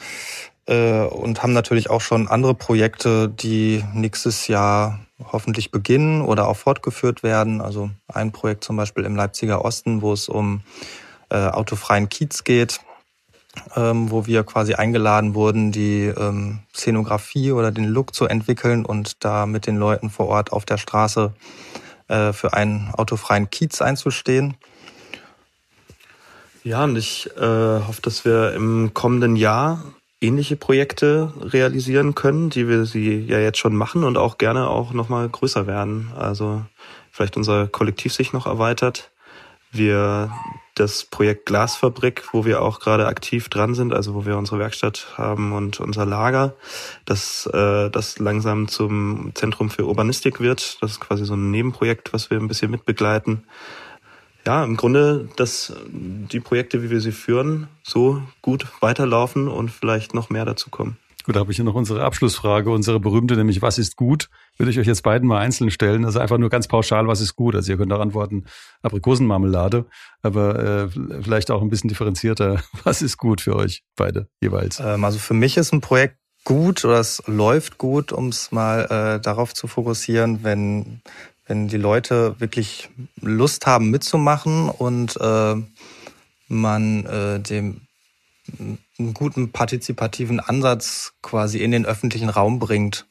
Äh, 0.67 1.03
und 1.03 1.43
haben 1.43 1.53
natürlich 1.53 1.89
auch 1.89 2.01
schon 2.01 2.27
andere 2.27 2.53
Projekte, 2.53 3.29
die 3.29 3.83
nächstes 3.93 4.47
Jahr 4.47 4.99
hoffentlich 5.31 5.71
beginnen 5.71 6.21
oder 6.21 6.47
auch 6.47 6.57
fortgeführt 6.57 7.23
werden. 7.23 7.61
Also 7.61 7.89
ein 8.07 8.31
Projekt 8.31 8.63
zum 8.63 8.77
Beispiel 8.77 9.03
im 9.05 9.15
Leipziger 9.15 9.63
Osten, 9.65 10.01
wo 10.01 10.13
es 10.13 10.29
um 10.29 10.61
äh, 11.29 11.47
autofreien 11.47 12.09
Kiez 12.09 12.43
geht, 12.43 12.79
ähm, 13.75 14.11
wo 14.11 14.25
wir 14.25 14.43
quasi 14.43 14.75
eingeladen 14.75 15.35
wurden, 15.35 15.71
die 15.71 16.05
ähm, 16.05 16.59
Szenografie 16.75 17.51
oder 17.51 17.71
den 17.71 17.85
Look 17.85 18.13
zu 18.13 18.25
entwickeln 18.25 18.85
und 18.85 19.23
da 19.23 19.45
mit 19.45 19.67
den 19.67 19.77
Leuten 19.77 20.09
vor 20.09 20.27
Ort 20.27 20.51
auf 20.51 20.65
der 20.65 20.77
Straße 20.77 21.33
äh, 22.07 22.33
für 22.33 22.53
einen 22.53 22.91
autofreien 22.93 23.49
Kiez 23.49 23.81
einzustehen. 23.81 24.55
Ja, 26.63 26.83
und 26.83 26.95
ich 26.95 27.29
äh, 27.37 27.41
hoffe, 27.41 28.01
dass 28.01 28.23
wir 28.23 28.53
im 28.53 28.93
kommenden 28.93 29.35
Jahr 29.35 29.83
ähnliche 30.21 30.55
Projekte 30.55 31.33
realisieren 31.41 32.13
können, 32.13 32.51
die 32.51 32.67
wir 32.67 32.85
sie 32.85 33.25
ja 33.25 33.39
jetzt 33.39 33.57
schon 33.57 33.75
machen 33.75 34.03
und 34.03 34.17
auch 34.17 34.37
gerne 34.37 34.67
auch 34.67 34.93
nochmal 34.93 35.27
größer 35.27 35.65
werden. 35.65 36.11
Also 36.15 36.63
vielleicht 37.11 37.35
unser 37.35 37.67
Kollektiv 37.67 38.13
sich 38.13 38.31
noch 38.31 38.45
erweitert. 38.45 39.09
Wir 39.71 40.31
das 40.75 41.05
Projekt 41.05 41.45
Glasfabrik, 41.45 42.33
wo 42.33 42.45
wir 42.45 42.61
auch 42.61 42.79
gerade 42.79 43.07
aktiv 43.07 43.49
dran 43.49 43.73
sind, 43.73 43.93
also 43.93 44.13
wo 44.13 44.25
wir 44.25 44.37
unsere 44.37 44.59
Werkstatt 44.59 45.13
haben 45.17 45.53
und 45.53 45.79
unser 45.79 46.05
Lager, 46.05 46.55
das, 47.05 47.45
äh, 47.53 47.89
das 47.89 48.19
langsam 48.19 48.67
zum 48.67 49.31
Zentrum 49.35 49.69
für 49.69 49.85
Urbanistik 49.85 50.39
wird. 50.39 50.81
Das 50.81 50.91
ist 50.91 50.99
quasi 50.99 51.25
so 51.25 51.33
ein 51.33 51.51
Nebenprojekt, 51.51 52.13
was 52.13 52.29
wir 52.29 52.37
ein 52.37 52.47
bisschen 52.47 52.71
mitbegleiten. 52.71 53.43
Ja, 54.45 54.63
im 54.63 54.75
Grunde, 54.75 55.29
dass 55.35 55.73
die 55.91 56.39
Projekte, 56.39 56.81
wie 56.83 56.89
wir 56.89 57.01
sie 57.01 57.11
führen, 57.11 57.67
so 57.83 58.21
gut 58.41 58.65
weiterlaufen 58.79 59.47
und 59.47 59.69
vielleicht 59.69 60.13
noch 60.13 60.29
mehr 60.29 60.45
dazu 60.45 60.69
kommen. 60.69 60.97
Gut, 61.23 61.35
da 61.35 61.41
habe 61.41 61.51
ich 61.51 61.57
hier 61.57 61.65
noch 61.65 61.75
unsere 61.75 62.03
Abschlussfrage, 62.03 62.71
unsere 62.71 62.99
berühmte, 62.99 63.35
nämlich 63.35 63.61
was 63.61 63.77
ist 63.77 63.95
gut? 63.95 64.29
Würde 64.57 64.71
ich 64.71 64.79
euch 64.79 64.87
jetzt 64.87 65.03
beiden 65.03 65.27
mal 65.27 65.37
einzeln 65.37 65.69
stellen. 65.69 66.03
Also 66.03 66.19
einfach 66.19 66.39
nur 66.39 66.49
ganz 66.49 66.67
pauschal, 66.67 67.07
was 67.07 67.21
ist 67.21 67.35
gut? 67.35 67.53
Also 67.53 67.71
ihr 67.71 67.77
könnt 67.77 67.93
auch 67.93 67.99
antworten, 67.99 68.45
Aprikosenmarmelade, 68.81 69.85
aber 70.23 70.59
äh, 70.59 70.89
vielleicht 71.21 71.51
auch 71.51 71.61
ein 71.61 71.69
bisschen 71.69 71.89
differenzierter. 71.89 72.63
Was 72.83 73.03
ist 73.03 73.17
gut 73.17 73.41
für 73.41 73.55
euch 73.55 73.83
beide 73.95 74.27
jeweils? 74.41 74.79
Ähm, 74.79 75.03
also 75.03 75.19
für 75.19 75.35
mich 75.35 75.57
ist 75.57 75.71
ein 75.73 75.81
Projekt 75.81 76.17
gut 76.43 76.83
oder 76.85 76.99
es 76.99 77.21
läuft 77.27 77.77
gut, 77.77 78.11
um 78.11 78.29
es 78.29 78.51
mal 78.51 78.85
äh, 78.85 79.21
darauf 79.21 79.53
zu 79.53 79.67
fokussieren, 79.67 80.43
wenn, 80.43 81.01
wenn 81.51 81.67
die 81.67 81.75
Leute 81.75 82.39
wirklich 82.39 82.87
Lust 83.19 83.67
haben 83.67 83.89
mitzumachen 83.89 84.69
und 84.69 85.17
äh, 85.19 85.55
man 86.47 87.05
äh, 87.05 87.41
dem 87.41 87.81
einen 88.97 89.13
guten 89.13 89.51
partizipativen 89.51 90.39
Ansatz 90.39 91.11
quasi 91.21 91.57
in 91.57 91.71
den 91.71 91.85
öffentlichen 91.85 92.29
Raum 92.29 92.59
bringt. 92.59 93.05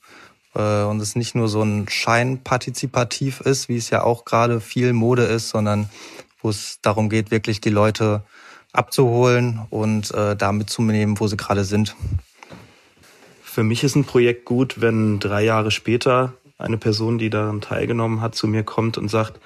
Äh, 0.55 0.85
und 0.85 1.03
es 1.03 1.17
nicht 1.17 1.35
nur 1.35 1.49
so 1.49 1.61
ein 1.61 1.87
Scheinpartizipativ 1.87 3.43
ist, 3.43 3.69
wie 3.69 3.77
es 3.77 3.91
ja 3.91 4.05
auch 4.05 4.25
gerade 4.25 4.63
viel 4.63 4.95
Mode 4.95 5.25
ist, 5.25 5.51
sondern 5.51 5.91
wo 6.41 6.49
es 6.49 6.79
darum 6.81 7.11
geht, 7.11 7.31
wirklich 7.31 7.61
die 7.61 7.69
Leute 7.69 8.23
abzuholen 8.73 9.61
und 9.69 10.15
äh, 10.15 10.35
da 10.35 10.53
mitzunehmen, 10.53 11.21
wo 11.21 11.27
sie 11.27 11.37
gerade 11.37 11.67
sind. 11.67 11.95
Für 13.43 13.65
mich 13.65 13.85
ist 13.85 13.97
ein 13.97 14.05
Projekt 14.05 14.47
gut, 14.47 14.81
wenn 14.81 15.21
drei 15.21 15.43
Jahre 15.43 15.71
später 15.71 16.33
eine 16.61 16.79
Person, 16.79 17.19
die 17.19 17.31
daran 17.31 17.61
teilgenommen 17.61 18.21
hat, 18.21 18.35
zu 18.35 18.47
mir 18.47 18.63
kommt 18.63 18.99
und 18.99 19.09
sagt, 19.09 19.41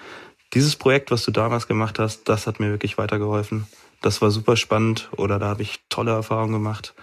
dieses 0.52 0.76
Projekt, 0.76 1.10
was 1.10 1.24
du 1.24 1.30
damals 1.30 1.66
gemacht 1.66 1.98
hast, 1.98 2.28
das 2.28 2.46
hat 2.46 2.60
mir 2.60 2.70
wirklich 2.70 2.98
weitergeholfen 2.98 3.66
das 4.04 4.20
war 4.20 4.30
super 4.30 4.56
spannend 4.56 5.08
oder 5.16 5.38
da 5.38 5.46
habe 5.46 5.62
ich 5.62 5.80
tolle 5.88 6.12
Erfahrungen 6.12 6.52
gemacht. 6.52 6.94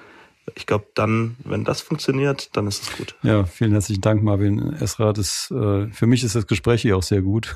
Ich 0.56 0.66
glaube, 0.66 0.86
dann, 0.96 1.36
wenn 1.44 1.64
das 1.64 1.82
funktioniert, 1.82 2.56
dann 2.56 2.68
ist 2.68 2.84
es 2.84 2.98
gut. 2.98 3.16
Ja, 3.24 3.46
vielen 3.46 3.72
herzlichen 3.72 4.02
Dank, 4.02 4.24
Marvin 4.24 4.74
Esra. 4.74 5.14
Das, 5.14 5.52
äh, 5.52 5.88
für 5.88 6.08
mich 6.08 6.24
ist 6.24 6.36
das 6.36 6.48
Gespräch 6.48 6.82
hier 6.82 6.98
auch 6.98 7.04
sehr 7.04 7.22
gut, 7.22 7.56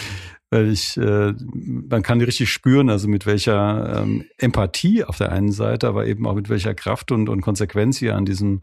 weil 0.50 0.70
ich, 0.70 0.96
äh, 0.96 1.34
man 1.54 2.02
kann 2.02 2.20
richtig 2.20 2.50
spüren, 2.50 2.88
also 2.88 3.08
mit 3.08 3.26
welcher 3.26 4.02
ähm, 4.02 4.24
Empathie 4.38 5.04
auf 5.04 5.18
der 5.18 5.32
einen 5.32 5.52
Seite, 5.52 5.88
aber 5.88 6.06
eben 6.06 6.26
auch 6.26 6.34
mit 6.34 6.48
welcher 6.48 6.74
Kraft 6.74 7.10
und, 7.10 7.28
und 7.28 7.40
Konsequenz 7.40 8.00
ihr 8.00 8.16
an 8.16 8.24
diesem 8.24 8.60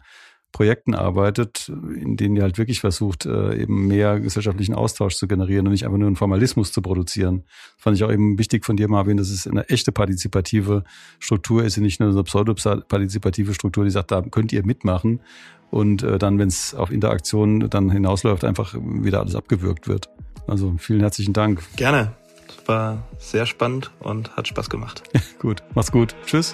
Projekten 0.53 0.95
arbeitet, 0.95 1.69
in 1.69 2.15
denen 2.15 2.37
ihr 2.37 2.43
halt 2.43 2.57
wirklich 2.57 2.79
versucht, 2.79 3.25
äh, 3.25 3.61
eben 3.61 3.87
mehr 3.87 4.19
gesellschaftlichen 4.19 4.75
Austausch 4.75 5.15
zu 5.15 5.27
generieren 5.27 5.65
und 5.67 5.73
nicht 5.73 5.83
einfach 5.83 5.97
nur 5.97 6.07
einen 6.07 6.15
Formalismus 6.15 6.71
zu 6.71 6.81
produzieren. 6.81 7.43
Das 7.75 7.83
fand 7.83 7.97
ich 7.97 8.03
auch 8.05 8.11
eben 8.11 8.37
wichtig 8.37 8.63
von 8.63 8.77
dir, 8.77 8.87
Marvin, 8.87 9.17
dass 9.17 9.29
es 9.29 9.47
eine 9.47 9.67
echte 9.67 9.91
partizipative 9.91 10.83
Struktur 11.19 11.65
ist, 11.65 11.77
nicht 11.77 11.99
nur 11.99 12.09
eine 12.09 12.23
pseudopartizipative 12.23 13.53
Struktur, 13.53 13.83
die 13.83 13.89
sagt, 13.89 14.11
da 14.11 14.21
könnt 14.21 14.53
ihr 14.53 14.65
mitmachen 14.65 15.19
und 15.71 16.03
äh, 16.03 16.19
dann, 16.19 16.37
wenn 16.37 16.47
es 16.47 16.75
auf 16.75 16.91
Interaktion 16.91 17.67
dann 17.69 17.89
hinausläuft, 17.89 18.45
einfach 18.45 18.75
wieder 18.79 19.21
alles 19.21 19.35
abgewürgt 19.35 19.87
wird. 19.87 20.07
Also 20.47 20.75
vielen 20.77 20.99
herzlichen 20.99 21.33
Dank. 21.33 21.61
Gerne. 21.75 22.13
Das 22.47 22.67
war 22.67 23.03
sehr 23.17 23.47
spannend 23.47 23.89
und 23.99 24.37
hat 24.37 24.47
Spaß 24.47 24.69
gemacht. 24.69 25.01
gut, 25.39 25.63
mach's 25.73 25.91
gut. 25.91 26.15
Tschüss. 26.27 26.53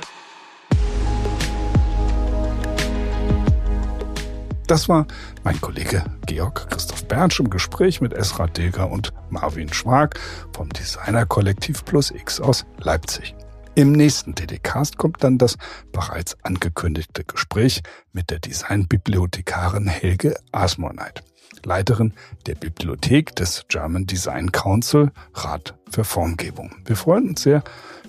Das 4.69 4.87
war 4.87 5.07
mein 5.43 5.59
Kollege 5.59 6.03
Georg 6.27 6.69
Christoph 6.69 7.07
Bernsch 7.07 7.39
im 7.39 7.49
Gespräch 7.49 8.01
mit 8.01 8.13
Esra 8.13 8.45
Deger 8.45 8.91
und 8.91 9.13
Marvin 9.31 9.73
Schwag 9.73 10.19
vom 10.55 10.69
Designer-Kollektiv 10.69 11.83
Plus 11.85 12.11
X 12.11 12.39
aus 12.39 12.67
Leipzig. 12.77 13.33
Im 13.73 13.93
nächsten 13.93 14.35
DD-Cast 14.35 14.97
kommt 14.97 15.23
dann 15.23 15.39
das 15.39 15.57
bereits 15.91 16.37
angekündigte 16.43 17.23
Gespräch 17.23 17.81
mit 18.13 18.29
der 18.29 18.37
Designbibliothekarin 18.37 19.87
Helge 19.87 20.35
Asmoneit, 20.51 21.23
Leiterin 21.65 22.13
der 22.45 22.53
Bibliothek 22.53 23.35
des 23.35 23.65
German 23.69 24.05
Design 24.05 24.51
Council, 24.51 25.09
Rat 25.33 25.79
für 25.89 26.03
Formgebung. 26.03 26.75
Wir 26.85 26.95
freuen 26.95 27.29
uns 27.29 27.41
sehr 27.41 27.63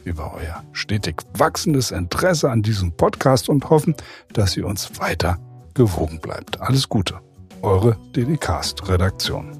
über 0.05 0.35
euer 0.35 0.63
stetig 0.73 1.23
wachsendes 1.33 1.91
Interesse 1.91 2.51
an 2.51 2.61
diesem 2.61 2.93
Podcast 2.93 3.49
und 3.49 3.71
hoffen, 3.71 3.95
dass 4.35 4.59
ihr 4.59 4.67
uns 4.67 5.01
weiter 5.01 5.39
gewogen 5.75 6.21
bleibt. 6.21 6.61
Alles 6.61 6.89
Gute. 6.89 7.21
Eure 7.63 7.97
DDCast-Redaktion. 8.17 9.59